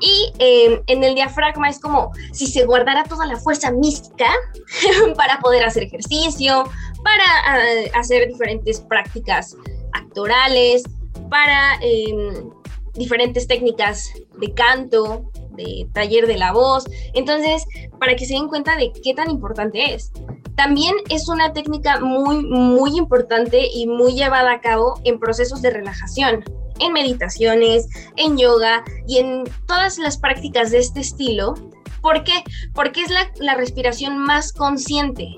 [0.00, 4.26] Y em, en el diafragma es como si se guardara toda la fuerza mística
[5.16, 6.64] para poder hacer ejercicio,
[7.02, 7.58] para ah,
[7.94, 9.56] hacer diferentes prácticas
[9.92, 10.82] actorales,
[11.30, 12.50] para em,
[12.94, 16.84] diferentes técnicas de canto, de taller de la voz.
[17.14, 17.64] Entonces,
[17.98, 20.12] para que se den cuenta de qué tan importante es.
[20.56, 25.70] También es una técnica muy, muy importante y muy llevada a cabo en procesos de
[25.70, 26.44] relajación,
[26.78, 31.54] en meditaciones, en yoga y en todas las prácticas de este estilo.
[32.00, 32.42] ¿Por qué?
[32.74, 35.28] Porque es la, la respiración más consciente.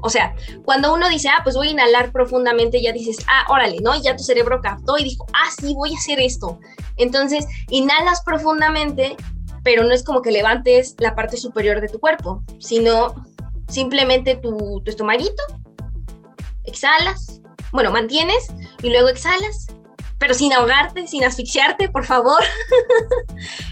[0.00, 3.78] O sea, cuando uno dice, ah, pues voy a inhalar profundamente, ya dices, ah, órale,
[3.80, 4.00] ¿no?
[4.00, 6.60] Ya tu cerebro captó y dijo, ah, sí, voy a hacer esto.
[6.96, 9.16] Entonces, inhalas profundamente
[9.62, 13.14] pero no es como que levantes la parte superior de tu cuerpo, sino
[13.68, 15.42] simplemente tu, tu estomaguito,
[16.64, 17.40] exhalas,
[17.72, 18.48] bueno, mantienes
[18.82, 19.66] y luego exhalas,
[20.18, 22.40] pero sin ahogarte, sin asfixiarte, por favor.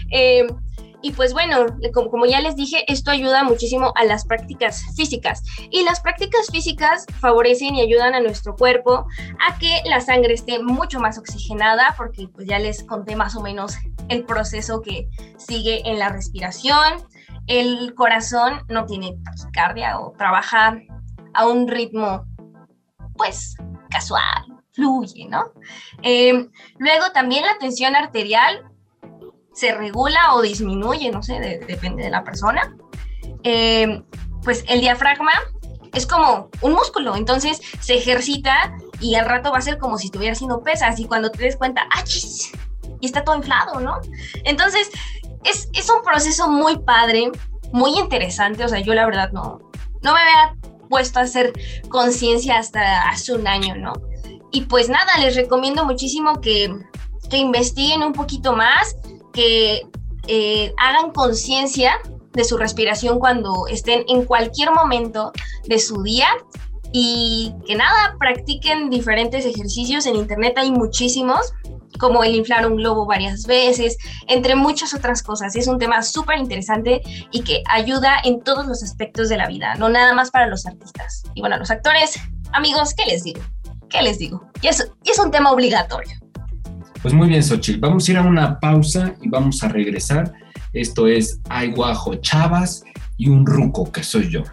[0.09, 0.47] Eh,
[1.07, 5.41] y pues bueno, como, ya les dije, esto ayuda muchísimo a las prácticas físicas.
[5.71, 9.07] Y las prácticas físicas favorecen y ayudan a nuestro cuerpo
[9.47, 13.41] a que la sangre esté mucho más oxigenada, porque pues ya les conté más o
[13.41, 13.77] menos
[14.09, 17.07] el proceso que sigue en la respiración.
[17.47, 20.77] El corazón no tiene taquicardia o trabaja
[21.33, 22.25] a un ritmo
[23.15, 23.55] pues
[23.89, 24.43] casual,
[24.73, 25.53] fluye, ¿no?
[26.03, 28.69] Eh, luego también la tensión arterial
[29.57, 32.75] se regula o disminuye, no sé, depende de la persona.
[33.43, 34.03] Eh,
[34.43, 35.31] pues el diafragma
[35.93, 40.07] es como un músculo, entonces se ejercita y al rato va a ser como si
[40.07, 42.03] estuviera haciendo pesas y cuando te des cuenta, ¡ah,
[42.99, 43.99] Y está todo inflado, ¿no?
[44.43, 44.91] Entonces
[45.43, 47.31] es, es un proceso muy padre,
[47.73, 49.57] muy interesante, o sea, yo la verdad no,
[50.03, 50.55] no me había
[50.87, 51.51] puesto a hacer
[51.89, 53.93] conciencia hasta hace un año, ¿no?
[54.51, 56.71] Y pues nada, les recomiendo muchísimo que,
[57.27, 58.95] que investiguen un poquito más,
[59.37, 59.85] que
[60.27, 61.99] eh, hagan conciencia
[62.33, 65.31] de su respiración cuando estén en cualquier momento
[65.67, 66.27] de su día
[66.91, 70.07] y que nada, practiquen diferentes ejercicios.
[70.07, 71.53] En internet hay muchísimos,
[71.99, 73.97] como el inflar un globo varias veces,
[74.27, 75.55] entre muchas otras cosas.
[75.55, 79.75] Es un tema súper interesante y que ayuda en todos los aspectos de la vida,
[79.75, 81.21] no nada más para los artistas.
[81.35, 82.19] Y bueno, los actores,
[82.53, 83.41] amigos, ¿qué les digo?
[83.87, 84.49] ¿Qué les digo?
[84.63, 86.17] Y es, es un tema obligatorio.
[87.01, 87.79] Pues muy bien, Xochitl.
[87.79, 90.33] Vamos a ir a una pausa y vamos a regresar.
[90.73, 92.83] Esto es Ay Guajo Chavas
[93.17, 94.43] y un ruco que soy yo.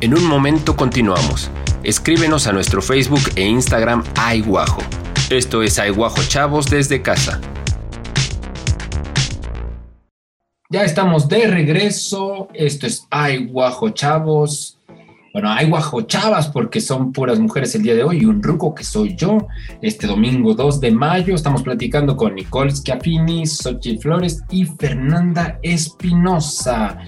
[0.00, 1.50] En un momento continuamos.
[1.82, 4.82] Escríbenos a nuestro Facebook e Instagram Ay Guajo.
[5.30, 7.40] Esto es Ay Guajo Chavos desde casa.
[10.70, 12.48] Ya estamos de regreso.
[12.54, 14.78] Esto es Ay Guajo Chavos.
[15.32, 18.84] Bueno, hay guajochavas porque son puras mujeres el día de hoy y un ruco que
[18.84, 19.46] soy yo.
[19.80, 26.98] Este domingo 2 de mayo estamos platicando con Nicole Schiaffini, Xochitl Flores y Fernanda Espinosa.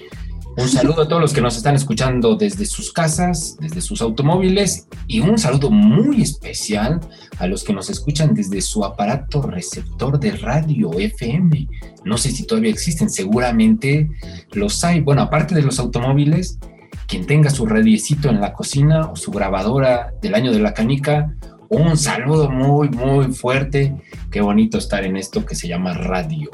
[0.57, 4.89] Un saludo a todos los que nos están escuchando desde sus casas, desde sus automóviles
[5.07, 7.01] y un saludo muy especial
[7.39, 11.69] a los que nos escuchan desde su aparato receptor de radio FM.
[12.05, 14.09] No sé si todavía existen, seguramente
[14.53, 15.01] los hay.
[15.01, 16.59] Bueno, aparte de los automóviles,
[17.07, 21.35] quien tenga su radiecito en la cocina o su grabadora del año de la canica,
[21.69, 23.95] un saludo muy, muy fuerte.
[24.31, 26.51] Qué bonito estar en esto que se llama radio.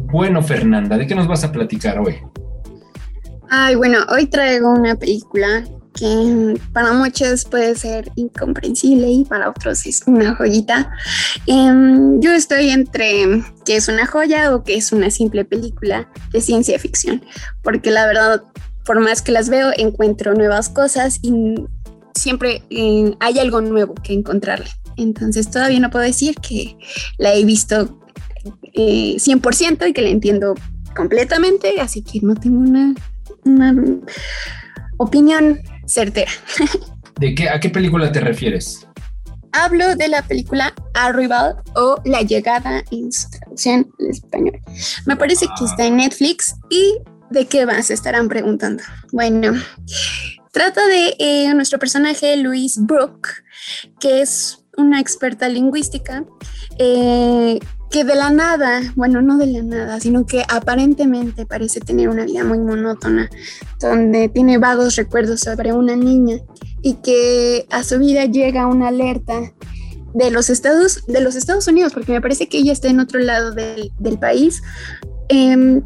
[0.00, 2.16] Bueno, Fernanda, ¿de qué nos vas a platicar hoy?
[3.48, 5.64] Ay, bueno, hoy traigo una película
[5.96, 10.90] que para muchos puede ser incomprensible y para otros es una joyita.
[11.46, 16.40] Em, yo estoy entre que es una joya o que es una simple película de
[16.40, 17.24] ciencia ficción,
[17.62, 18.42] porque la verdad
[18.86, 21.54] por más que las veo, encuentro nuevas cosas y
[22.14, 24.70] siempre eh, hay algo nuevo que encontrarle.
[24.96, 26.76] Entonces todavía no puedo decir que
[27.18, 28.00] la he visto
[28.74, 30.54] 100% eh, y que la entiendo
[30.94, 32.94] completamente, así que no tengo una,
[34.98, 36.30] opinión certera.
[37.20, 38.86] ¿De qué, ¿A qué película te refieres?
[39.52, 44.60] Hablo de la película Arrival o La llegada en su traducción en español.
[45.06, 46.98] Me parece que está en Netflix y
[47.30, 47.82] ¿De qué va?
[47.82, 48.82] Se estarán preguntando.
[49.12, 49.52] Bueno,
[50.52, 53.28] trata de eh, nuestro personaje Louise Brooke,
[54.00, 56.24] que es una experta lingüística,
[56.78, 57.58] eh,
[57.90, 62.24] que de la nada, bueno, no de la nada, sino que aparentemente parece tener una
[62.24, 63.28] vida muy monótona,
[63.80, 66.38] donde tiene vagos recuerdos sobre una niña
[66.82, 69.52] y que a su vida llega una alerta
[70.14, 73.20] de los Estados, de los Estados Unidos, porque me parece que ella está en otro
[73.20, 74.62] lado del, del país.
[75.28, 75.82] Eh,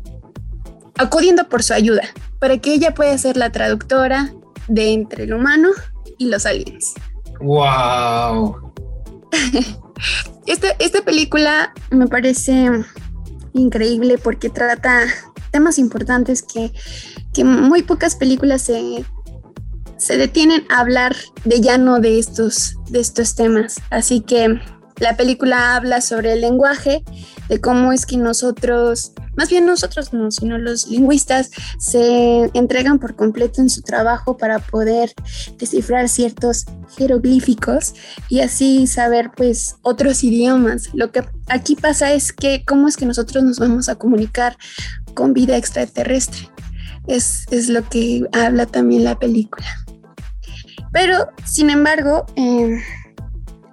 [1.01, 2.03] acudiendo por su ayuda,
[2.39, 4.33] para que ella pueda ser la traductora
[4.69, 5.71] de entre el humano
[6.19, 6.93] y los aliens.
[7.41, 8.73] ¡Wow!
[10.47, 12.71] esta, esta película me parece
[13.55, 15.07] increíble porque trata
[15.51, 16.71] temas importantes que,
[17.33, 19.05] que muy pocas películas se,
[19.97, 23.81] se detienen a hablar de llano de estos, de estos temas.
[23.89, 24.61] Así que
[25.01, 27.03] la película habla sobre el lenguaje,
[27.49, 33.17] de cómo es que nosotros, más bien nosotros no, sino los lingüistas, se entregan por
[33.17, 35.13] completo en su trabajo para poder
[35.59, 37.95] descifrar ciertos jeroglíficos
[38.29, 40.91] y así saber pues otros idiomas.
[40.95, 44.57] Lo que aquí pasa es que cómo es que nosotros nos vamos a comunicar
[45.15, 46.49] con vida extraterrestre.
[47.07, 49.67] Es, es lo que habla también la película.
[50.93, 52.81] Pero, sin embargo, eh,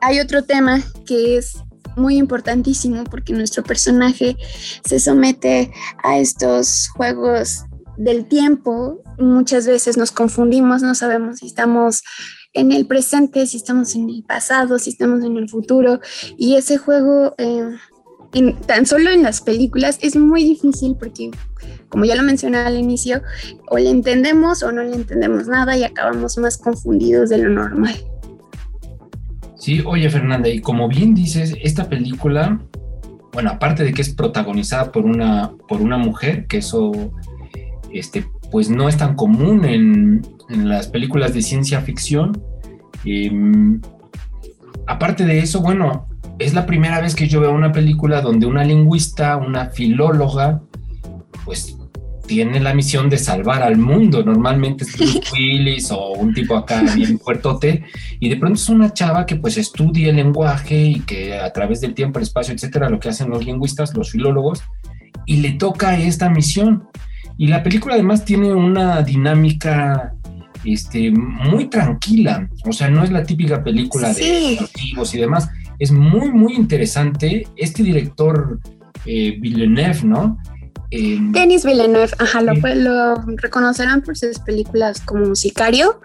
[0.01, 1.57] hay otro tema que es
[1.95, 4.37] muy importantísimo porque nuestro personaje
[4.85, 5.71] se somete
[6.03, 7.65] a estos juegos
[7.97, 9.01] del tiempo.
[9.17, 12.03] Muchas veces nos confundimos, no sabemos si estamos
[12.53, 15.99] en el presente, si estamos en el pasado, si estamos en el futuro.
[16.37, 17.75] Y ese juego eh,
[18.65, 21.31] tan solo en las películas es muy difícil porque,
[21.89, 23.21] como ya lo mencioné al inicio,
[23.69, 27.95] o le entendemos o no le entendemos nada y acabamos más confundidos de lo normal.
[29.57, 32.59] Sí, oye Fernanda, y como bien dices, esta película,
[33.33, 36.91] bueno, aparte de que es protagonizada por una, por una mujer, que eso,
[37.91, 42.41] este, pues no es tan común en, en las películas de ciencia ficción.
[43.03, 43.81] Em,
[44.85, 46.07] aparte de eso, bueno,
[46.39, 50.61] es la primera vez que yo veo una película donde una lingüista, una filóloga,
[51.45, 51.76] pues
[52.27, 54.23] tiene la misión de salvar al mundo.
[54.23, 57.83] Normalmente es Bruce Willis o un tipo acá bien fuertote,
[58.19, 61.81] y de pronto es una chava que pues estudia el lenguaje y que a través
[61.81, 64.61] del tiempo, el espacio, etcétera, lo que hacen los lingüistas, los filólogos,
[65.25, 66.87] y le toca esta misión.
[67.37, 70.13] Y la película además tiene una dinámica
[70.65, 75.91] este, muy tranquila, o sea, no es la típica película de motivos y demás, es
[75.91, 77.47] muy, muy interesante.
[77.55, 78.59] Este director
[79.05, 80.37] eh, Villeneuve, ¿no?
[80.91, 85.99] Eh, Denis Villeneuve, ajá, lo, lo, reconocerán por sus películas como Sicario,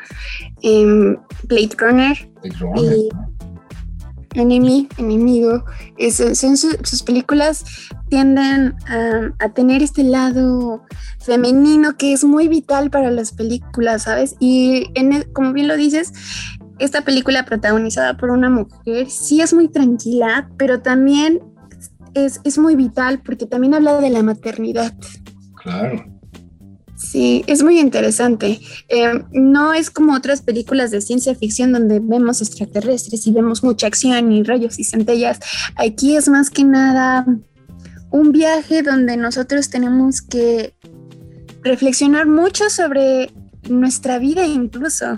[0.63, 2.29] eh, Blade Runner,
[2.77, 3.09] y
[4.35, 5.65] Enemy, Enemigo.
[6.11, 7.65] son sus películas
[8.09, 8.75] tienden
[9.39, 10.85] a, tener este lado
[11.21, 14.37] femenino que es muy vital para las películas, ¿sabes?
[14.41, 16.13] Y en, como bien lo dices,
[16.79, 21.41] esta película protagonizada por una mujer sí es muy tranquila, pero también
[22.15, 24.95] es, es muy vital porque también habla de la maternidad.
[25.63, 26.05] Claro.
[27.03, 28.61] Sí, es muy interesante.
[28.89, 33.89] Eh, no es como otras películas de ciencia ficción donde vemos extraterrestres y vemos mucha
[33.89, 35.41] acción y rayos y centellas.
[35.77, 37.27] Aquí es más que nada
[38.11, 40.75] un viaje donde nosotros tenemos que
[41.63, 43.31] reflexionar mucho sobre
[43.69, 45.17] nuestra vida incluso,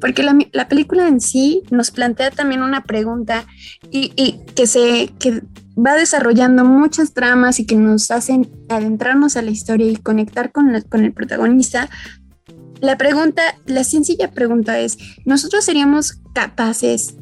[0.00, 3.46] porque la, película en sí nos plantea también una pregunta
[3.90, 5.42] y, y que se que
[5.76, 10.80] va desarrollando muchas tramas y que nos hacen adentrarnos a la historia y conectar con,
[10.88, 11.88] con el protagonista,
[12.80, 17.16] la pregunta, la sencilla pregunta es, ¿nosotros seríamos capaces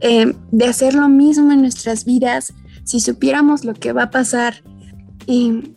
[0.00, 2.52] eh, de hacer lo mismo en nuestras vidas
[2.84, 4.62] si supiéramos lo que va a pasar?
[5.26, 5.76] Y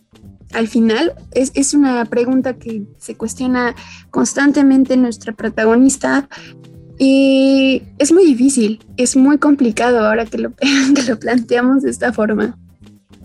[0.52, 3.74] al final es, es una pregunta que se cuestiona
[4.10, 6.28] constantemente nuestra protagonista
[6.98, 10.52] y es muy difícil, es muy complicado ahora que lo,
[11.08, 12.56] lo planteamos de esta forma.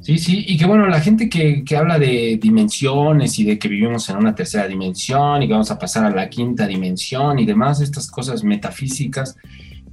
[0.01, 3.67] Sí, sí, y que bueno, la gente que, que, habla de dimensiones y de que
[3.67, 7.45] vivimos en una tercera dimensión y que vamos a pasar a la quinta dimensión y
[7.45, 9.35] demás, estas cosas metafísicas,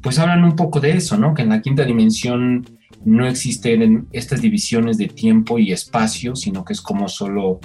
[0.00, 1.34] pues hablan un poco de eso, ¿no?
[1.34, 2.64] Que en la quinta dimensión
[3.04, 7.60] no existen estas divisiones de tiempo y espacio, sino que es como solo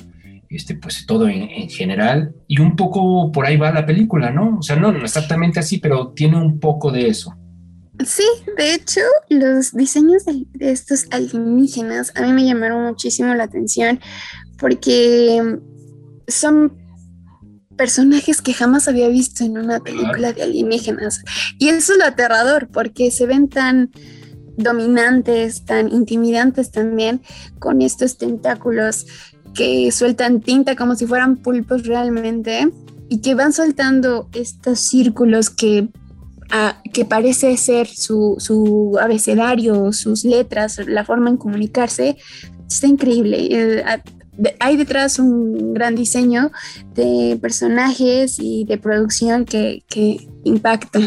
[0.51, 4.57] este, pues todo en, general, y un poco por ahí va la película, ¿no?
[4.59, 7.33] O sea, no, no exactamente así, pero tiene un poco de eso.
[8.05, 8.23] Sí,
[8.57, 13.99] de hecho, los diseños de, estos alienígenas a mí me llamaron muchísimo la atención
[14.57, 15.57] porque
[16.27, 16.77] son
[17.77, 21.23] personajes que jamás había visto en una película de alienígenas.
[21.57, 23.91] Y eso es lo aterrador, porque se ven tan
[24.57, 27.21] dominantes, tan intimidantes también,
[27.59, 29.07] con estos tentáculos
[29.53, 32.69] que sueltan tinta como si fueran pulpos realmente
[33.09, 35.89] y que van soltando estos círculos que,
[36.51, 42.17] ah, que parece ser su, su, abecedario, sus letras, la forma en comunicarse,
[42.67, 43.47] está increíble.
[43.51, 44.01] Eh, ah,
[44.59, 46.51] hay detrás un gran diseño
[46.95, 50.99] de personajes y de producción que, que impacta.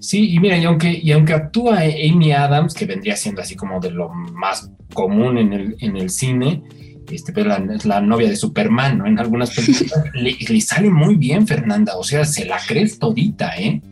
[0.00, 3.80] Sí, y mira, y aunque, y aunque actúa Amy Adams, que vendría siendo así como
[3.80, 6.62] de lo más común en el, en el cine,
[7.10, 9.06] este, pero es la novia de Superman, ¿no?
[9.06, 11.96] En algunas películas le, sale muy bien, Fernanda.
[11.96, 13.82] O sea, se la crees todita, ¿eh?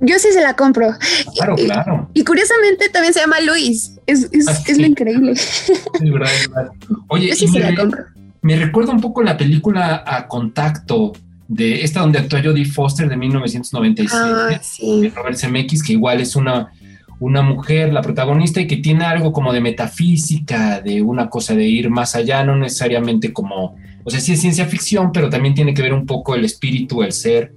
[0.00, 0.92] Yo sí se la compro.
[1.34, 2.10] Claro, claro.
[2.12, 3.92] Y, curiosamente también se llama Luis.
[4.06, 5.32] Es, es, ah, es lo increíble.
[5.32, 6.72] Es verdad, es verdad.
[7.08, 8.04] Oye, sí me, la compro.
[8.42, 11.12] me recuerda un poco la película A Contacto
[11.48, 15.02] de esta donde actúa Jodie Foster de 1997 ah, sí.
[15.02, 16.70] de Robert Zemeckis, que igual es una
[17.18, 21.64] una mujer, la protagonista, y que tiene algo como de metafísica, de una cosa de
[21.64, 25.74] ir más allá, no necesariamente como, o sea, sí es ciencia ficción, pero también tiene
[25.74, 27.54] que ver un poco el espíritu, el ser,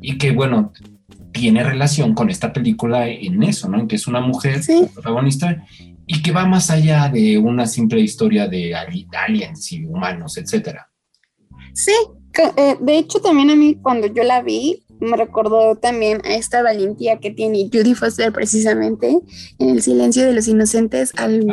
[0.00, 0.72] y que, bueno,
[1.32, 3.80] tiene relación con esta película en eso, ¿no?
[3.80, 4.60] En que es una mujer
[4.92, 5.64] protagonista
[6.06, 10.90] y que va más allá de una simple historia de aliens y humanos, etcétera.
[11.72, 11.92] Sí,
[12.56, 16.62] eh, de hecho también a mí cuando yo la vi, me recordó también a esta
[16.62, 19.18] valentía que tiene Judy Foster precisamente
[19.58, 21.44] en El silencio de los inocentes al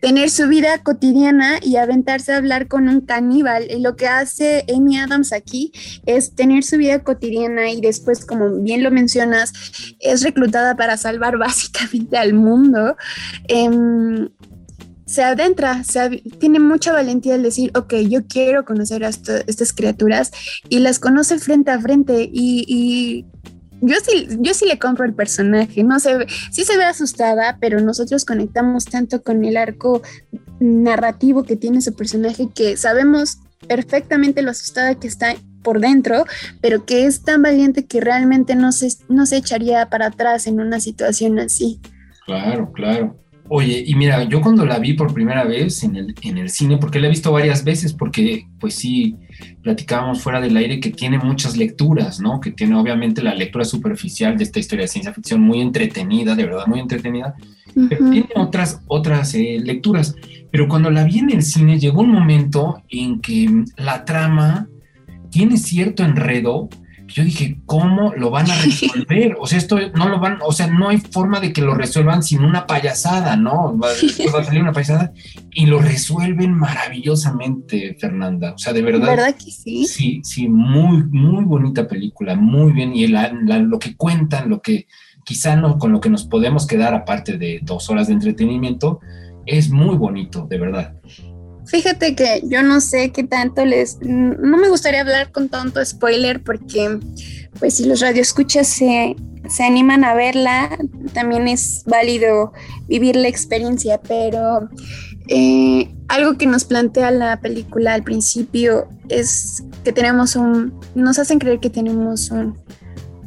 [0.00, 3.70] tener su vida cotidiana y aventarse a hablar con un caníbal.
[3.70, 5.72] Y lo que hace Amy Adams aquí
[6.04, 9.52] es tener su vida cotidiana y después, como bien lo mencionas,
[10.00, 12.96] es reclutada para salvar básicamente al mundo.
[13.46, 14.30] Em,
[15.10, 15.82] se adentra,
[16.38, 20.30] tiene mucha valentía al decir, ok, yo quiero conocer a estas criaturas
[20.68, 23.26] y las conoce frente a frente y,
[23.80, 27.80] yo sí, yo sí le compro el personaje, no sé, sí se ve asustada, pero
[27.80, 30.00] nosotros conectamos tanto con el arco
[30.60, 36.24] narrativo que tiene su personaje que sabemos perfectamente lo asustada que está por dentro,
[36.60, 40.60] pero que es tan valiente que realmente no se, no se echaría para atrás en
[40.60, 41.80] una situación así.
[42.26, 43.16] Claro, claro.
[43.52, 46.78] Oye, y mira, yo cuando la vi por primera vez en el, en el cine,
[46.78, 49.16] porque la he visto varias veces, porque pues sí,
[49.60, 52.38] platicábamos fuera del aire que tiene muchas lecturas, ¿no?
[52.38, 56.44] Que tiene obviamente la lectura superficial de esta historia de ciencia ficción muy entretenida, de
[56.44, 57.34] verdad muy entretenida,
[57.88, 60.14] pero tiene otras, otras eh, lecturas.
[60.52, 64.68] Pero cuando la vi en el cine llegó un momento en que la trama
[65.30, 66.68] tiene cierto enredo
[67.12, 69.36] yo dije, ¿cómo lo van a resolver?
[69.40, 72.22] O sea, esto no lo van, o sea, no hay forma de que lo resuelvan
[72.22, 73.76] sin una payasada, ¿no?
[73.78, 75.12] Va, a salir una payasada
[75.52, 78.52] y lo resuelven maravillosamente, Fernanda.
[78.54, 79.08] O sea, de verdad.
[79.08, 79.86] ¿Verdad que sí?
[79.86, 82.94] Sí, sí, muy, muy bonita película, muy bien.
[82.94, 84.86] Y lo que cuentan, lo que
[85.24, 89.00] quizá no, con lo que nos podemos quedar, aparte de dos horas de entretenimiento,
[89.46, 90.94] es muy bonito, de verdad.
[91.70, 93.98] Fíjate que yo no sé qué tanto les...
[94.00, 96.98] No me gustaría hablar con tanto spoiler porque
[97.60, 99.14] pues si los radioescuchas se,
[99.48, 100.76] se animan a verla,
[101.12, 102.52] también es válido
[102.88, 104.68] vivir la experiencia, pero
[105.28, 110.74] eh, algo que nos plantea la película al principio es que tenemos un...
[110.96, 112.58] Nos hacen creer que tenemos un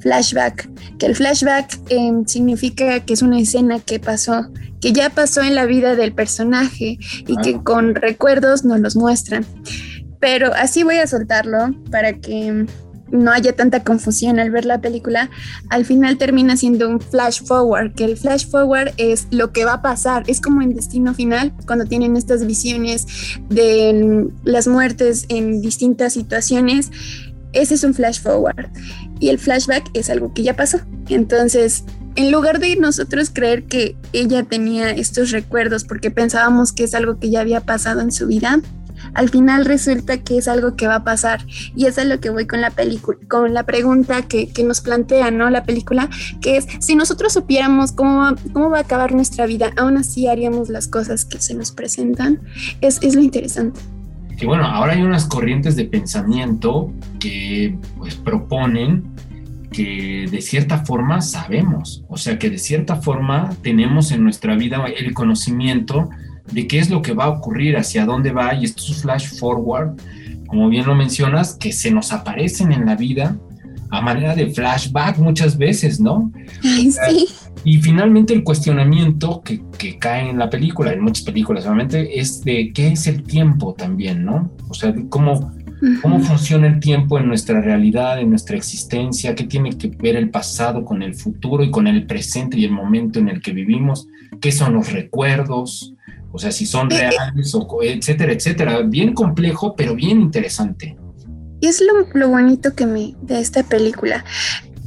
[0.02, 4.50] flashback, que el flashback eh, significa que es una escena que pasó
[4.84, 9.46] que ya pasó en la vida del personaje y que con recuerdos nos los muestran.
[10.20, 12.66] Pero así voy a soltarlo para que
[13.10, 15.30] no haya tanta confusión al ver la película,
[15.70, 19.76] al final termina siendo un flash forward, que el flash forward es lo que va
[19.76, 23.08] a pasar, es como en Destino Final, cuando tienen estas visiones
[23.50, 26.92] de las muertes en distintas situaciones,
[27.54, 28.68] ese es un flash forward.
[29.22, 30.80] Y el flashback es algo que ya pasó.
[31.08, 36.93] Entonces, en lugar de nosotros creer que ella tenía estos recuerdos porque pensábamos que es
[36.93, 38.61] algo que ya había pasado en su vida,
[39.14, 41.45] al final resulta que es algo que va a pasar.
[41.76, 45.30] Y eso es lo que voy con la película, con la pregunta que, nos plantea,
[45.30, 45.49] ¿no?
[45.49, 46.09] La película,
[46.41, 50.28] que es, si nosotros supiéramos cómo va, cómo va a acabar nuestra vida, aún así
[50.28, 52.39] haríamos las cosas que se nos presentan,
[52.80, 53.80] es, es lo interesante.
[54.38, 59.03] Que bueno, ahora hay unas corrientes de pensamiento que pues proponen
[59.74, 64.86] que de cierta forma sabemos, o sea que de cierta forma tenemos en nuestra vida
[64.86, 66.09] el conocimiento
[66.51, 69.99] de qué es lo que va a ocurrir, hacia dónde va, y estos flash forward,
[70.47, 73.38] como bien lo mencionas, que se nos aparecen en la vida
[73.89, 76.32] a manera de flashback muchas veces, ¿no?
[76.61, 77.28] sí.
[77.63, 82.43] Y finalmente el cuestionamiento que, que, cae en la película, en muchas películas solamente, es
[82.43, 84.51] de qué es el tiempo también, ¿no?
[84.69, 85.53] O sea, cómo
[86.02, 90.30] cómo funciona el tiempo en nuestra realidad, en nuestra existencia, qué tiene que ver el
[90.30, 94.08] pasado con el futuro y con el presente y el momento en el que vivimos,
[94.40, 95.94] qué son los recuerdos,
[96.32, 98.82] o sea, si son reales, o, etcétera, etcétera.
[98.82, 100.98] Bien complejo, pero bien interesante.
[101.62, 104.26] Y es lo, lo bonito que me de esta película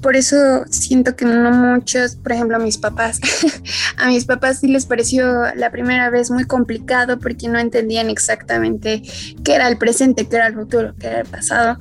[0.02, 3.20] por eso siento que no muchos, por ejemplo, a mis papás,
[3.96, 9.02] a mis papás sí les pareció la primera vez muy complicado porque no entendían exactamente
[9.44, 11.78] qué era el presente, qué era el futuro, qué era el pasado.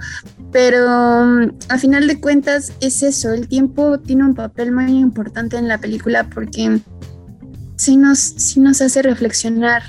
[0.51, 5.57] Pero mm, a final de cuentas es eso, el tiempo tiene un papel muy importante
[5.57, 6.79] en la película porque
[7.75, 9.83] sí nos, nos hace reflexionar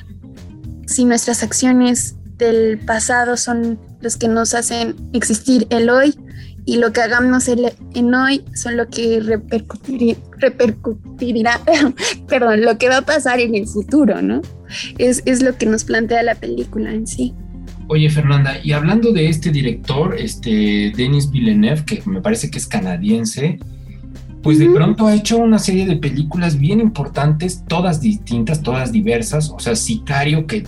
[0.87, 6.14] si nuestras acciones del pasado son los que nos hacen existir el hoy
[6.66, 11.60] y lo que hagamos en hoy son lo que repercutirá, repercutirá
[12.28, 14.42] perdón, lo que va a pasar en el futuro, ¿no?
[14.98, 17.32] Es, es, lo que nos plantea la película en sí.
[17.86, 22.66] Oye, Fernanda, y hablando de este director, este Denis Villeneuve, que me parece que es
[22.66, 23.60] canadiense,
[24.42, 29.50] pues de pronto ha hecho una serie de películas bien importantes, todas distintas, todas diversas,
[29.50, 30.64] o sea, Sicario, que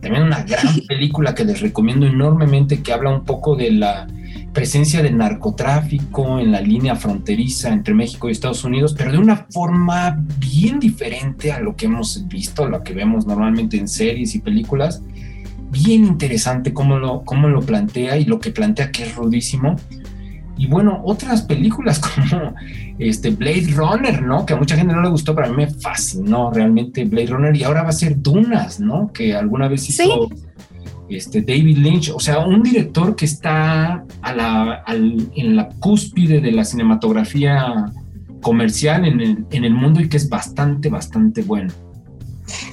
[0.00, 4.06] también una gran película que les recomiendo enormemente, que habla un poco de la
[4.52, 9.46] presencia del narcotráfico en la línea fronteriza entre México y Estados Unidos, pero de una
[9.50, 14.34] forma bien diferente a lo que hemos visto, a lo que vemos normalmente en series
[14.34, 15.02] y películas.
[15.70, 19.76] Bien interesante cómo lo, cómo lo plantea y lo que plantea que es rudísimo.
[20.56, 22.54] Y bueno, otras películas como
[22.98, 24.44] este Blade Runner, ¿no?
[24.44, 27.56] Que a mucha gente no le gustó, pero a mí me fascinó realmente Blade Runner.
[27.56, 29.12] Y ahora va a ser Dunas, ¿no?
[29.12, 30.28] Que alguna vez hizo
[31.10, 36.52] este, David Lynch, o sea, un director que está a la, en la cúspide de
[36.52, 37.92] la cinematografía
[38.40, 41.72] comercial en el, en el mundo y que es bastante, bastante bueno.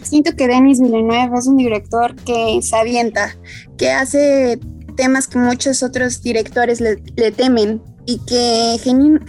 [0.01, 3.35] siento que Denis Villeneuve es un director que se avienta,
[3.77, 4.59] que hace
[4.95, 6.97] temas que muchos otros directores le,
[7.31, 8.77] temen y que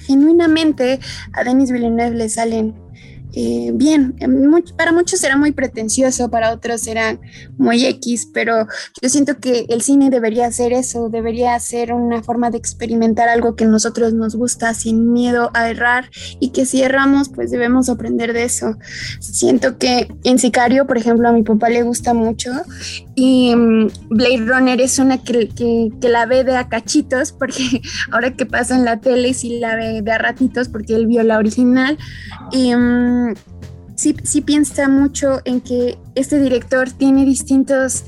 [0.07, 1.01] genuinamente
[1.33, 2.75] a Denis Villeneuve le salen
[3.35, 4.17] eh, bien.
[4.77, 7.19] para muchos será muy pretencioso, para otros será
[7.59, 8.67] muy X, pero
[9.03, 13.55] yo siento que el cine debería hacer eso, debería ser una forma de experimentar algo
[13.55, 16.11] que a nosotros nos gusta sin miedo a errar
[16.41, 18.77] y que si erramos, pues debemos aprender de eso.
[19.21, 22.51] Siento que en Sicario, por ejemplo, a mi papá le gusta mucho
[23.15, 28.35] y mm, Blade Runner es una que, que, la ve de a cachitos, porque ahora
[28.35, 31.39] que pasa en la tele sí la ve de a ratitos, porque él vio la
[31.39, 31.99] original.
[32.53, 33.18] Y mm,
[33.97, 38.05] sí, sí piensa mucho en que este director tiene distintos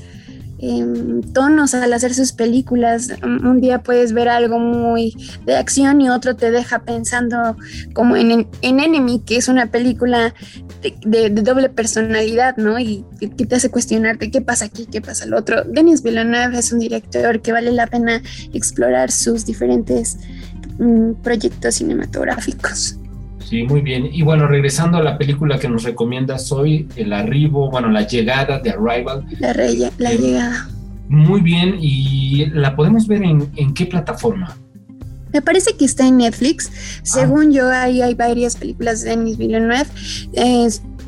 [0.63, 3.09] Em, tonos al hacer sus películas.
[3.23, 7.57] Un día puedes ver algo muy de acción y otro te deja pensando
[7.93, 10.35] como en, en Enemy, que es una película
[11.03, 12.77] de, doble personalidad, ¿no?
[12.77, 15.63] Y que te hace cuestionarte qué pasa aquí, qué pasa al otro.
[15.63, 18.21] Denis Villeneuve es un director que vale la pena
[18.53, 20.19] explorar sus diferentes
[20.77, 23.00] mm, proyectos cinematográficos.
[23.51, 24.07] Sí, muy bien.
[24.09, 28.59] Y bueno, regresando a la película que nos recomiendas hoy, El Arribo, bueno, la llegada
[28.59, 29.25] de Arrival.
[29.41, 30.69] La, la eh, llegada.
[31.09, 34.55] Muy bien, ¿y la podemos ver en, qué plataforma?
[35.33, 36.71] Me parece que está en Netflix.
[37.03, 37.51] Según ah.
[37.51, 39.89] yo, ahí hay varias películas de Denis Villeneuve.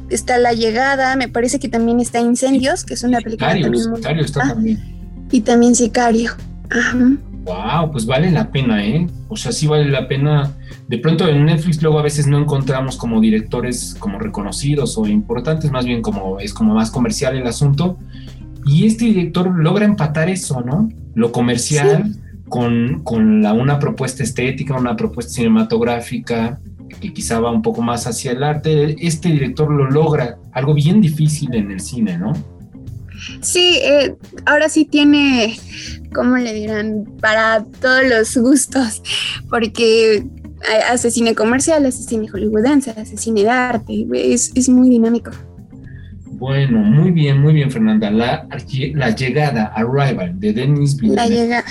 [0.09, 4.25] está La Llegada, me parece que también está Incendios, que es una película también Sicario
[4.25, 4.83] está también.
[5.31, 6.31] Y también Sicario.
[6.69, 6.97] Ajá.
[7.43, 9.05] Wow, pues vale la pena, ¿eh?
[9.27, 10.53] O sea, sí vale la pena
[10.87, 15.69] de pronto en Netflix luego a veces no encontramos como directores como reconocidos o importantes,
[15.71, 17.97] más bien como es como más comercial el asunto.
[18.65, 20.87] Y este director logra empatar eso, ¿no?
[21.15, 22.15] Lo comercial
[22.47, 26.59] con, con la, una propuesta estética, una propuesta cinematográfica
[27.01, 28.95] que quizá va un poco más hacia el arte.
[29.05, 32.33] Este director lo logra, algo bien difícil en el cine, ¿no?
[33.41, 34.15] Sí, eh,
[34.45, 35.57] ahora sí tiene,
[36.13, 37.05] ¿cómo le dirán?
[37.19, 39.01] Para todos los gustos,
[39.49, 40.23] porque
[40.89, 45.31] hace cine comercial, hace cine hollywoodense, hace cine de arte, es, muy dinámico.
[46.25, 48.09] Bueno, muy bien, muy bien, Fernanda.
[48.11, 48.47] La,
[48.95, 51.29] la llegada, Arrival, de Denis Villeneuve.
[51.29, 51.65] La llegada.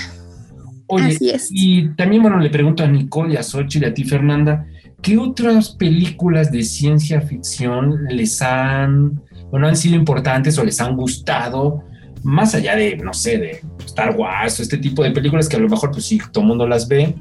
[0.87, 1.49] Oye, Así es.
[1.51, 4.65] y también, bueno, le pregunto a Nicole a Xochitl y a ti, Fernanda,
[5.01, 9.21] ¿qué otras películas de ciencia ficción les han,
[9.53, 11.83] bueno, han sido importantes o les han gustado?
[12.23, 15.59] Más allá de, no sé, de Star Wars o este tipo de películas que a
[15.59, 17.13] lo mejor, pues sí, todo el mundo las ve,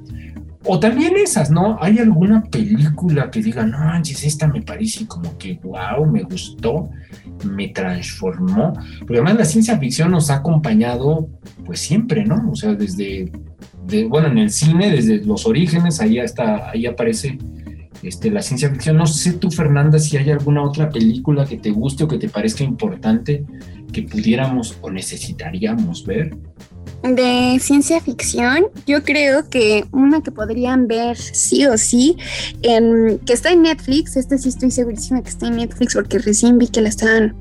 [0.65, 1.77] o también esas, ¿no?
[1.79, 6.89] ¿Hay alguna película que diga, no, manches, esta me parece como que, wow, me gustó,
[7.45, 8.73] me transformó?
[9.01, 11.29] Porque además la ciencia ficción nos ha acompañado,
[11.67, 12.51] pues siempre, ¿no?
[12.51, 13.31] O sea, desde,
[14.09, 17.37] bueno, en el cine, desde los orígenes, ahí, está, ahí aparece
[18.03, 18.97] este, la ciencia ficción.
[18.97, 22.29] No sé tú, Fernanda, si hay alguna otra película que te guste o que te
[22.29, 23.45] parezca importante
[23.93, 26.37] que pudiéramos o necesitaríamos ver
[27.03, 32.17] de ciencia ficción, yo creo que una que podrían ver sí o sí,
[32.63, 36.69] que está en Netflix, esta sí estoy segurísima que está en Netflix porque recién vi
[36.69, 37.35] que la estaban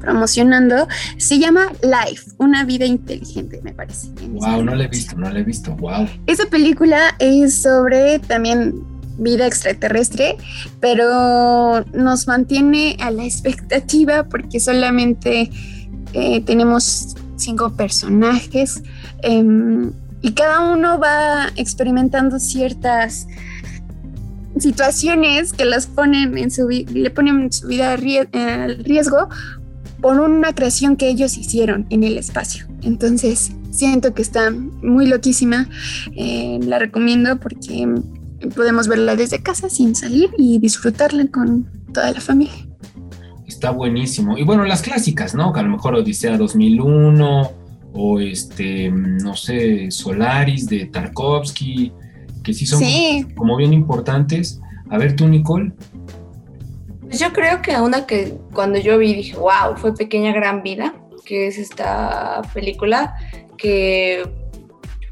[0.00, 4.08] promocionando, se llama Life, una vida inteligente, me parece.
[4.30, 6.06] Wow, no la he visto, no la he visto, wow.
[6.26, 8.84] Esa película es sobre también
[9.18, 10.36] vida extraterrestre,
[10.80, 15.50] pero nos mantiene a la expectativa porque solamente
[16.12, 18.82] eh, tenemos cinco personajes
[19.22, 19.92] em,
[20.22, 23.26] y cada uno va experimentando ciertas
[24.58, 29.28] situaciones que las ponen en su le ponen su vida al riesgo
[30.00, 32.66] por una creación que ellos hicieron en el espacio.
[32.82, 35.68] Entonces siento que está muy loquísima,
[36.16, 37.86] eh, la recomiendo porque
[38.54, 42.68] podemos verla desde casa sin salir y disfrutarla con toda la familia
[43.58, 44.38] está buenísimo.
[44.38, 45.52] Y bueno, las clásicas, ¿no?
[45.52, 47.52] Que a lo mejor Odisea 2001
[47.92, 51.92] o este, no sé, Solaris de Tarkovsky,
[52.44, 52.80] que sí son
[53.34, 54.60] como bien importantes.
[54.90, 55.72] A ver tú, Nicole.
[57.00, 60.94] Pues yo creo que una que cuando yo vi dije, wow, fue Pequeña Gran Vida,
[61.24, 63.16] que es esta película
[63.56, 64.22] que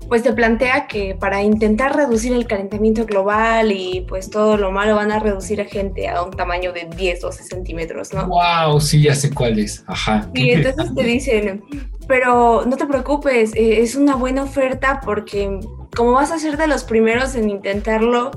[0.08, 4.94] pues te plantea que para intentar reducir el calentamiento global y pues todo lo malo
[4.94, 8.28] van a reducir a gente a un tamaño de 10, 12 centímetros, ¿no?
[8.28, 8.80] ¡Wow!
[8.80, 9.84] Sí, ya sé cuál es.
[9.86, 10.30] Ajá.
[10.34, 11.64] Y entonces te dicen,
[12.06, 15.58] pero no te preocupes, eh, es una buena oferta porque
[15.94, 18.30] como vas a ser de los primeros en intentarlo,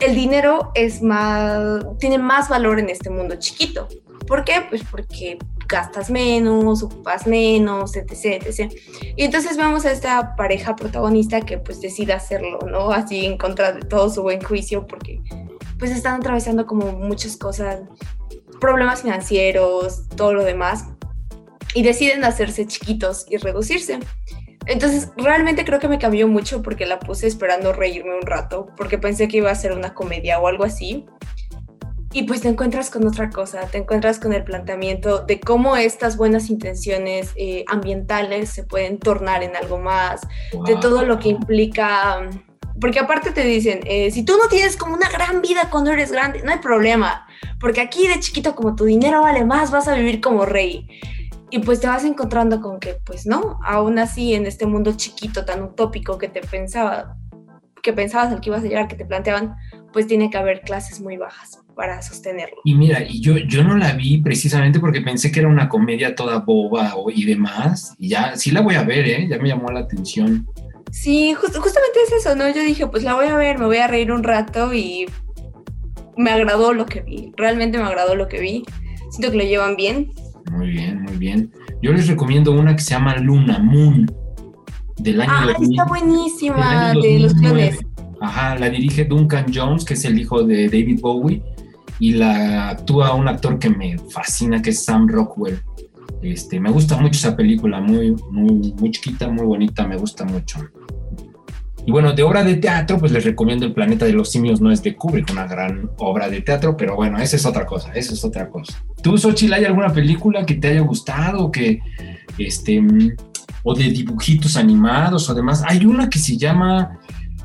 [0.00, 3.88] el dinero es más, tiene más valor en este mundo chiquito.
[4.26, 4.64] ¿Por qué?
[4.68, 5.38] Pues porque
[5.68, 8.72] gastas menos, ocupas menos, etc, etc.
[9.16, 12.90] Y entonces vemos a esta pareja protagonista que pues decide hacerlo, ¿no?
[12.90, 15.20] Así en contra de todo su buen juicio porque
[15.78, 17.82] pues están atravesando como muchas cosas
[18.60, 20.86] problemas financieros, todo lo demás,
[21.74, 23.98] y deciden hacerse chiquitos y reducirse.
[24.66, 28.96] Entonces, realmente creo que me cambió mucho porque la puse esperando reírme un rato, porque
[28.96, 31.04] pensé que iba a ser una comedia o algo así.
[32.16, 36.16] Y pues te encuentras con otra cosa, te encuentras con el planteamiento de cómo estas
[36.16, 40.20] buenas intenciones eh, ambientales se pueden tornar en algo más,
[40.64, 42.30] de todo lo que implica,
[42.80, 46.12] porque aparte te dicen, eh, si tú no tienes como una gran vida cuando eres
[46.12, 47.26] grande, no hay problema,
[47.58, 50.86] porque aquí de chiquito como tu dinero vale más, vas a vivir como rey.
[51.50, 55.44] Y pues te vas encontrando con que, pues no, aún así en este mundo chiquito
[55.44, 57.16] tan utópico que te pensaba,
[57.82, 59.56] que pensabas al que ibas a llegar, que te planteaban,
[59.92, 62.56] pues tiene que haber clases muy bajas para sostenerlo.
[62.64, 66.14] Y mira, y yo, yo no la vi precisamente porque pensé que era una comedia
[66.14, 69.26] toda boba y demás, y ya sí la voy a ver, ¿eh?
[69.28, 70.46] ya me llamó la atención.
[70.90, 72.48] Sí, justamente es eso, ¿no?
[72.48, 75.06] Yo dije, pues la voy a ver, me voy a reír un rato y
[76.16, 78.64] me agradó lo que vi, realmente me agradó lo que vi.
[79.10, 80.10] Siento que lo llevan bien,
[80.52, 81.52] muy bien, muy bien.
[81.82, 84.10] Yo les recomiendo una que se llama Luna Moon,
[84.98, 87.78] del año Ah, está buenísima, de los clones.
[88.20, 91.42] Ajá, la dirige Duncan Jones, que es el hijo de David Bowie,
[91.98, 95.60] y la actúa un actor que me fascina, que es Sam Rockwell.
[96.22, 100.58] Este, me gusta mucho esa película, muy, muy, chiquita, muy bonita, me gusta mucho.
[101.86, 104.70] Y bueno, de obra de teatro, pues les recomiendo El planeta de los simios, no
[104.70, 108.14] es de Kubrick, una gran obra de teatro, pero bueno, esa es otra cosa, esa
[108.14, 108.82] es otra cosa.
[109.02, 111.80] ¿Tú, Xochitl, hay alguna película que te haya gustado, que,
[112.38, 112.82] este,
[113.62, 115.62] o de dibujitos animados o demás?
[115.68, 117.00] Hay una que se llama,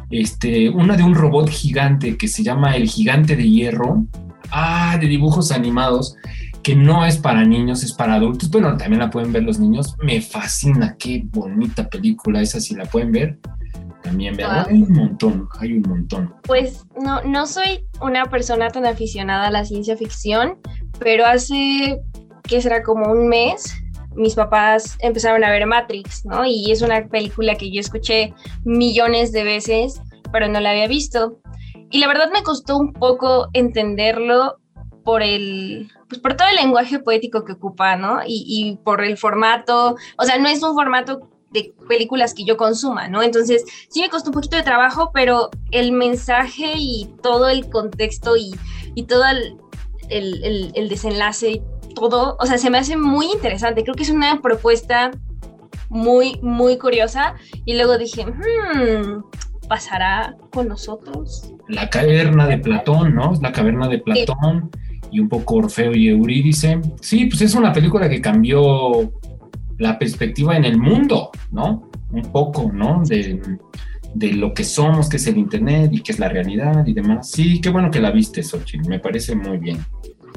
[0.10, 4.08] este, una de un robot gigante que se llama El Gigante de Hierro,
[4.52, 6.16] ah, de dibujos animados,
[6.64, 8.50] que no es para niños, es para adultos.
[8.50, 9.96] Bueno, también la pueden ver los niños.
[10.02, 13.40] Me fascina, qué bonita película esa, si la pueden ver
[14.02, 16.34] también, vean, hay un montón, hay un montón.
[16.44, 20.58] Pues no, no soy una persona tan aficionada a la ciencia ficción,
[21.00, 22.00] pero hace,
[22.44, 23.74] que será como un mes,
[24.16, 26.46] mis papás empezaron a ver Matrix, ¿no?
[26.46, 28.34] Y es una película que yo escuché
[28.64, 31.40] millones de veces, pero no la había visto.
[31.90, 34.58] Y la verdad me costó un poco entenderlo
[35.04, 38.20] por el, pues por todo el lenguaje poético que ocupa, ¿no?
[38.26, 42.58] Y, y por el formato, o sea, no es un formato de películas que yo
[42.58, 43.24] consuma, ¿no?
[43.24, 48.36] Entonces, sí me costó un poquito de trabajo, pero el mensaje y todo el contexto
[48.38, 48.56] y,
[49.08, 49.58] todo el,
[50.10, 51.62] el, el, desenlace y
[51.96, 53.84] todo, o sea, se me hace muy interesante.
[53.84, 55.12] Creo que es una propuesta
[55.90, 57.36] muy, muy curiosa.
[57.66, 59.24] Y luego dije, hmm,
[59.68, 61.54] ¿pasará con nosotros?
[61.70, 63.34] La caverna de Platón, ¿no?
[63.42, 64.72] La caverna de Platón.
[65.12, 66.82] Y un poco Orfeo y Eurídice.
[67.00, 69.12] Sí, pues es una película que cambió
[69.78, 71.90] la perspectiva en el mundo, ¿no?
[72.12, 73.04] Un poco, ¿no?
[73.06, 73.40] De,
[74.34, 77.30] lo que somos, que es el Internet y que es la realidad y demás.
[77.30, 79.86] Sí, qué bueno que la viste, Xochitl, me parece muy bien.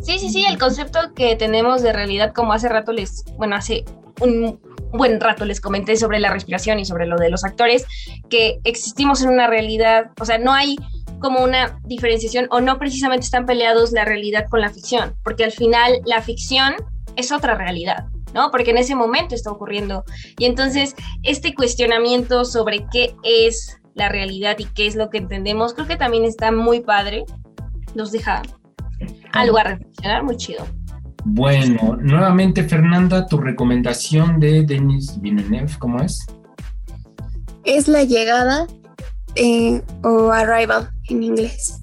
[0.03, 3.85] Sí, sí, sí, el concepto que tenemos de realidad, como hace rato les, bueno, hace
[4.21, 4.61] un
[4.93, 7.87] buen rato les comenté sobre la respiración y sobre lo de los actores,
[8.29, 10.77] que existimos en una realidad, o sea, no hay
[11.23, 15.53] como una diferenciación o no precisamente están peleados la realidad con la ficción, porque al
[15.53, 16.75] final la ficción
[17.17, 18.07] es otra realidad.
[18.35, 18.51] ¿no?
[18.51, 20.05] Porque en ese momento está ocurriendo.
[20.39, 25.75] Y entonces, este cuestionamiento sobre qué es la realidad y qué es lo que entendemos,
[25.75, 27.25] creo que también está muy padre.
[27.95, 28.43] Nos deja
[29.33, 30.67] algo a reflexionar, muy chido.
[31.25, 36.27] Bueno, nuevamente Fernanda, tu recomendación de Denis Villeneuve, ¿cómo es?
[37.65, 38.67] Es la llegada
[39.35, 41.83] eh, o arrival en inglés.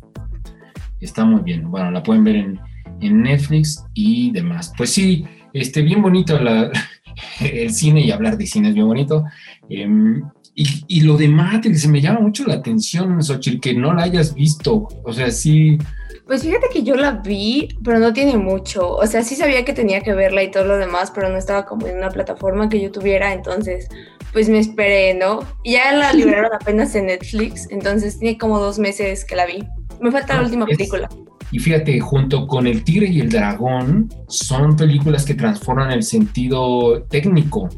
[0.99, 1.69] Está muy bien.
[1.69, 2.59] Bueno, la pueden ver en,
[3.01, 4.73] en Netflix y demás.
[4.77, 6.37] Pues sí, este, bien bonito
[7.39, 9.23] el cine y hablar de cine es bien bonito.
[9.69, 10.23] Em,
[10.55, 14.33] y, lo de Matrix, se me llama mucho la atención, Xochitl, que no la hayas
[14.33, 14.89] visto.
[15.05, 15.77] O sea, sí.
[16.27, 18.89] Pues fíjate que yo la vi, pero no tiene mucho.
[18.89, 21.65] O sea, sí sabía que tenía que verla y todo lo demás, pero no estaba
[21.65, 23.87] como en una plataforma que yo tuviera, entonces
[24.33, 25.39] pues me esperé, ¿no?
[25.65, 29.63] Ya la liberaron apenas en Netflix, entonces tiene como dos meses que la vi.
[30.01, 31.09] Me falta la última película.
[31.51, 37.03] Y fíjate, junto con El Tigre y el Dragón, son películas que transforman el sentido
[37.09, 37.69] técnico,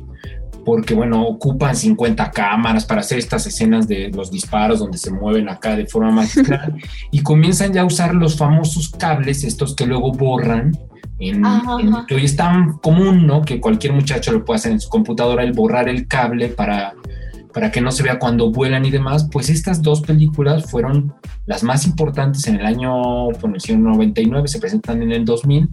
[0.66, 5.49] porque, bueno, ocupan 50 cámaras para hacer estas escenas de los disparos donde se mueven
[5.49, 6.76] acá de forma magistral
[7.12, 10.78] y comienzan ya a usar los famosos cables, estos que luego borran.
[11.22, 11.44] En,
[12.08, 13.44] que hoy es tan común, ¿no?
[13.44, 16.96] Que cualquier muchacho lo puede hacer en su computadora, el borrar el cable para
[17.54, 21.14] para que no se vea cuando vuelan y demás, pues estas dos películas fueron
[21.46, 25.70] las más importantes en el año, bueno, 99, se presentan en el 2000,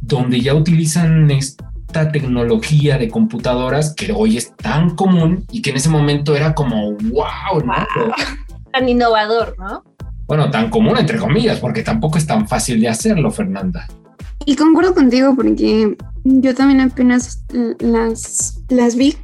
[0.00, 5.76] donde ya utilizan esta tecnología de computadoras que hoy es tan común y que en
[5.76, 7.74] ese momento era como, wow, ¿no?
[8.72, 9.82] Tan innovador, ¿no?
[10.26, 13.86] Bueno, tan común entre comillas, porque tampoco es tan fácil de hacerlo, Fernanda.
[14.44, 17.42] Y concuerdo contigo porque yo también apenas
[17.80, 19.16] las, las vi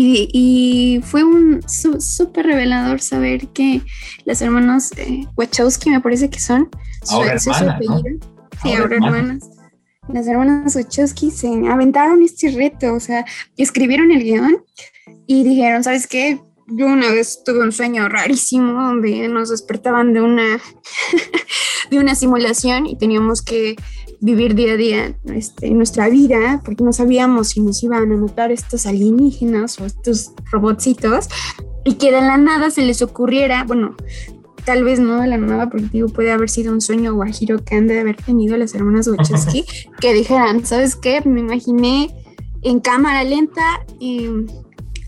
[0.00, 3.82] y, fue un súper revelador saber que
[4.24, 6.68] las hermanas eh, Wachowski, me parece que son,
[7.10, 7.80] ahora hermanas,
[8.62, 9.50] Sí, ahora, hermanas.
[10.08, 13.24] Las hermanas Wachowski se aventaron este reto, o sea,
[13.56, 14.64] escribieron el guion
[15.26, 16.40] y dijeron, ¿sabes qué?
[16.68, 20.60] Yo una vez tuve un sueño rarísimo donde nos despertaban de una,
[21.90, 23.74] de una simulación y teníamos que
[24.20, 28.50] vivir día a día este, nuestra vida, porque no sabíamos si nos iban a notar
[28.50, 31.28] estos alienígenas o estos robotcitos,
[31.84, 33.96] y que de la nada se les ocurriera, bueno,
[34.64, 37.76] tal vez no de la nada, porque digo, puede haber sido un sueño guajiro que
[37.76, 39.64] han de haber tenido las hermanas Wachowski,
[40.00, 41.22] que dijeran, ¿sabes qué?
[41.24, 42.14] Me imaginé
[42.62, 44.28] en cámara lenta y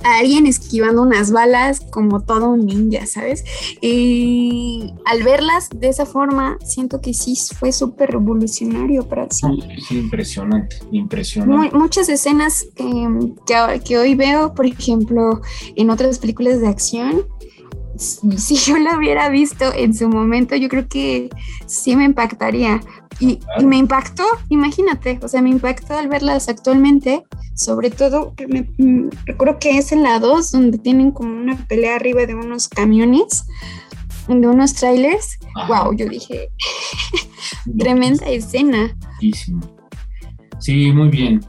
[0.03, 3.45] a alguien esquivando unas balas como todo un ninja, ¿sabes?
[3.81, 9.47] Y al verlas de esa forma, siento que sí fue súper revolucionario para sí.
[9.91, 11.77] Impresionante, impresionante.
[11.77, 15.41] muchas escenas que, que, hoy veo, por ejemplo,
[15.77, 17.27] en otras películas de acción,
[18.37, 21.31] si yo la hubiera visto en su momento, yo creo que
[21.67, 22.81] sí me impactaría.
[23.19, 27.25] Y, y, me impactó, imagínate, o sea, me impactó al verlas actualmente
[27.61, 31.97] sobre todo, me, mm, recuerdo que es en la 2 donde tienen como una pelea
[31.97, 33.45] arriba de unos camiones,
[34.29, 35.39] de unos trailers.
[35.69, 36.49] Wow, yo dije,
[37.79, 38.97] tremenda escena.
[40.59, 41.45] Sí, muy bien.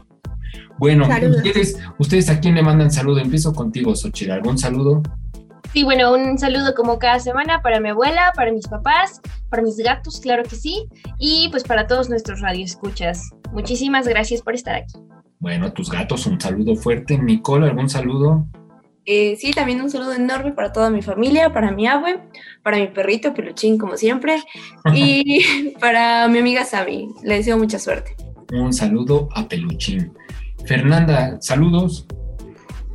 [0.78, 3.18] Bueno, ustedes, ustedes a quién le mandan saludo.
[3.18, 4.32] Empiezo contigo, Xochitl.
[4.32, 5.02] ¿Algún saludo?
[5.72, 9.78] Sí, bueno, un saludo como cada semana para mi abuela, para mis papás, para mis
[9.78, 10.86] gatos, claro que sí,
[11.18, 13.30] y pues para todos nuestros radioescuchas.
[13.52, 14.94] Muchísimas gracias por estar aquí.
[15.38, 17.16] Bueno, tus gatos, un saludo fuerte.
[17.16, 18.46] Nicole, ¿algún saludo?
[19.06, 22.20] Eh, sí, también un saludo enorme para toda mi familia, para mi abue,
[22.62, 24.42] para mi perrito Peluchín, como siempre,
[24.94, 27.08] y para mi amiga Sabi.
[27.22, 28.14] Le deseo mucha suerte.
[28.52, 30.12] Un saludo a Peluchín.
[30.66, 32.06] Fernanda, saludos.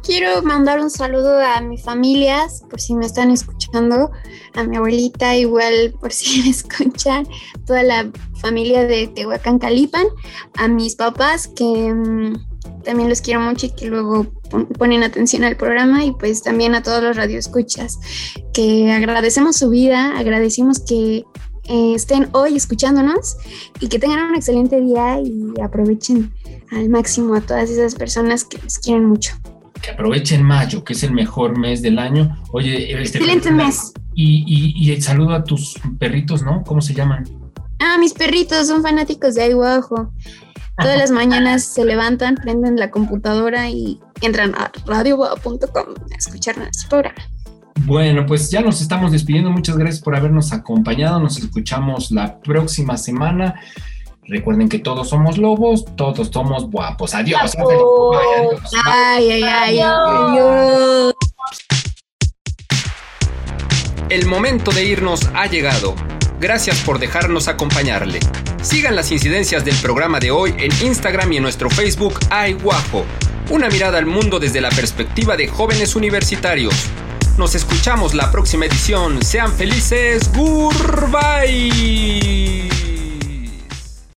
[0.04, 4.12] Quiero mandar un saludo a mis familias, por si me están escuchando,
[4.56, 7.28] a mi abuelita, igual por si escuchan,
[7.66, 10.06] toda la familia de Tehuacán Calipan,
[10.56, 14.28] a mis papás que mm, también los quiero mucho y que luego
[14.78, 18.00] ponen atención al programa y pues también a todos los radioescuchas,
[18.54, 21.26] que agradecemos su vida, agradecemos que
[21.66, 23.36] eh, estén hoy escuchándonos
[23.82, 26.32] y que tengan un excelente día y aprovechen
[26.72, 29.34] al máximo a todas esas personas que les quieren mucho
[29.82, 32.38] que aprovechen mayo, que es el mejor mes del año.
[32.52, 33.94] Oye, este, excelente mes.
[34.14, 36.64] Y, y, el saludo a tus perritos, ¿no?
[36.64, 37.24] ¿Cómo se llaman?
[37.80, 40.12] Ah, mis perritos son fanáticos de Aiguajo.
[40.80, 46.90] Todas las mañanas se levantan, prenden la computadora y entran a radioboa.com a escuchar nuestro
[46.90, 47.18] programa.
[47.86, 49.50] Bueno, pues ya nos estamos despidiendo.
[49.50, 51.20] Muchas gracias por habernos acompañado.
[51.20, 53.56] Nos escuchamos la próxima semana.
[54.30, 57.14] Recuerden que todos somos lobos, todos somos guapos.
[57.16, 57.56] Adiós.
[58.86, 61.14] Ay, ay, ay, adiós.
[64.10, 65.96] El momento de irnos ha llegado.
[66.40, 68.20] Gracias por dejarnos acompañarle.
[68.62, 73.06] Sigan las incidencias del programa de hoy en Instagram y en nuestro Facebook Ay Guapo.
[73.50, 76.74] Una mirada al mundo desde la perspectiva de jóvenes universitarios.
[77.38, 79.24] Nos escuchamos la próxima edición.
[79.24, 80.30] Sean felices.
[80.36, 81.78] Goodbye.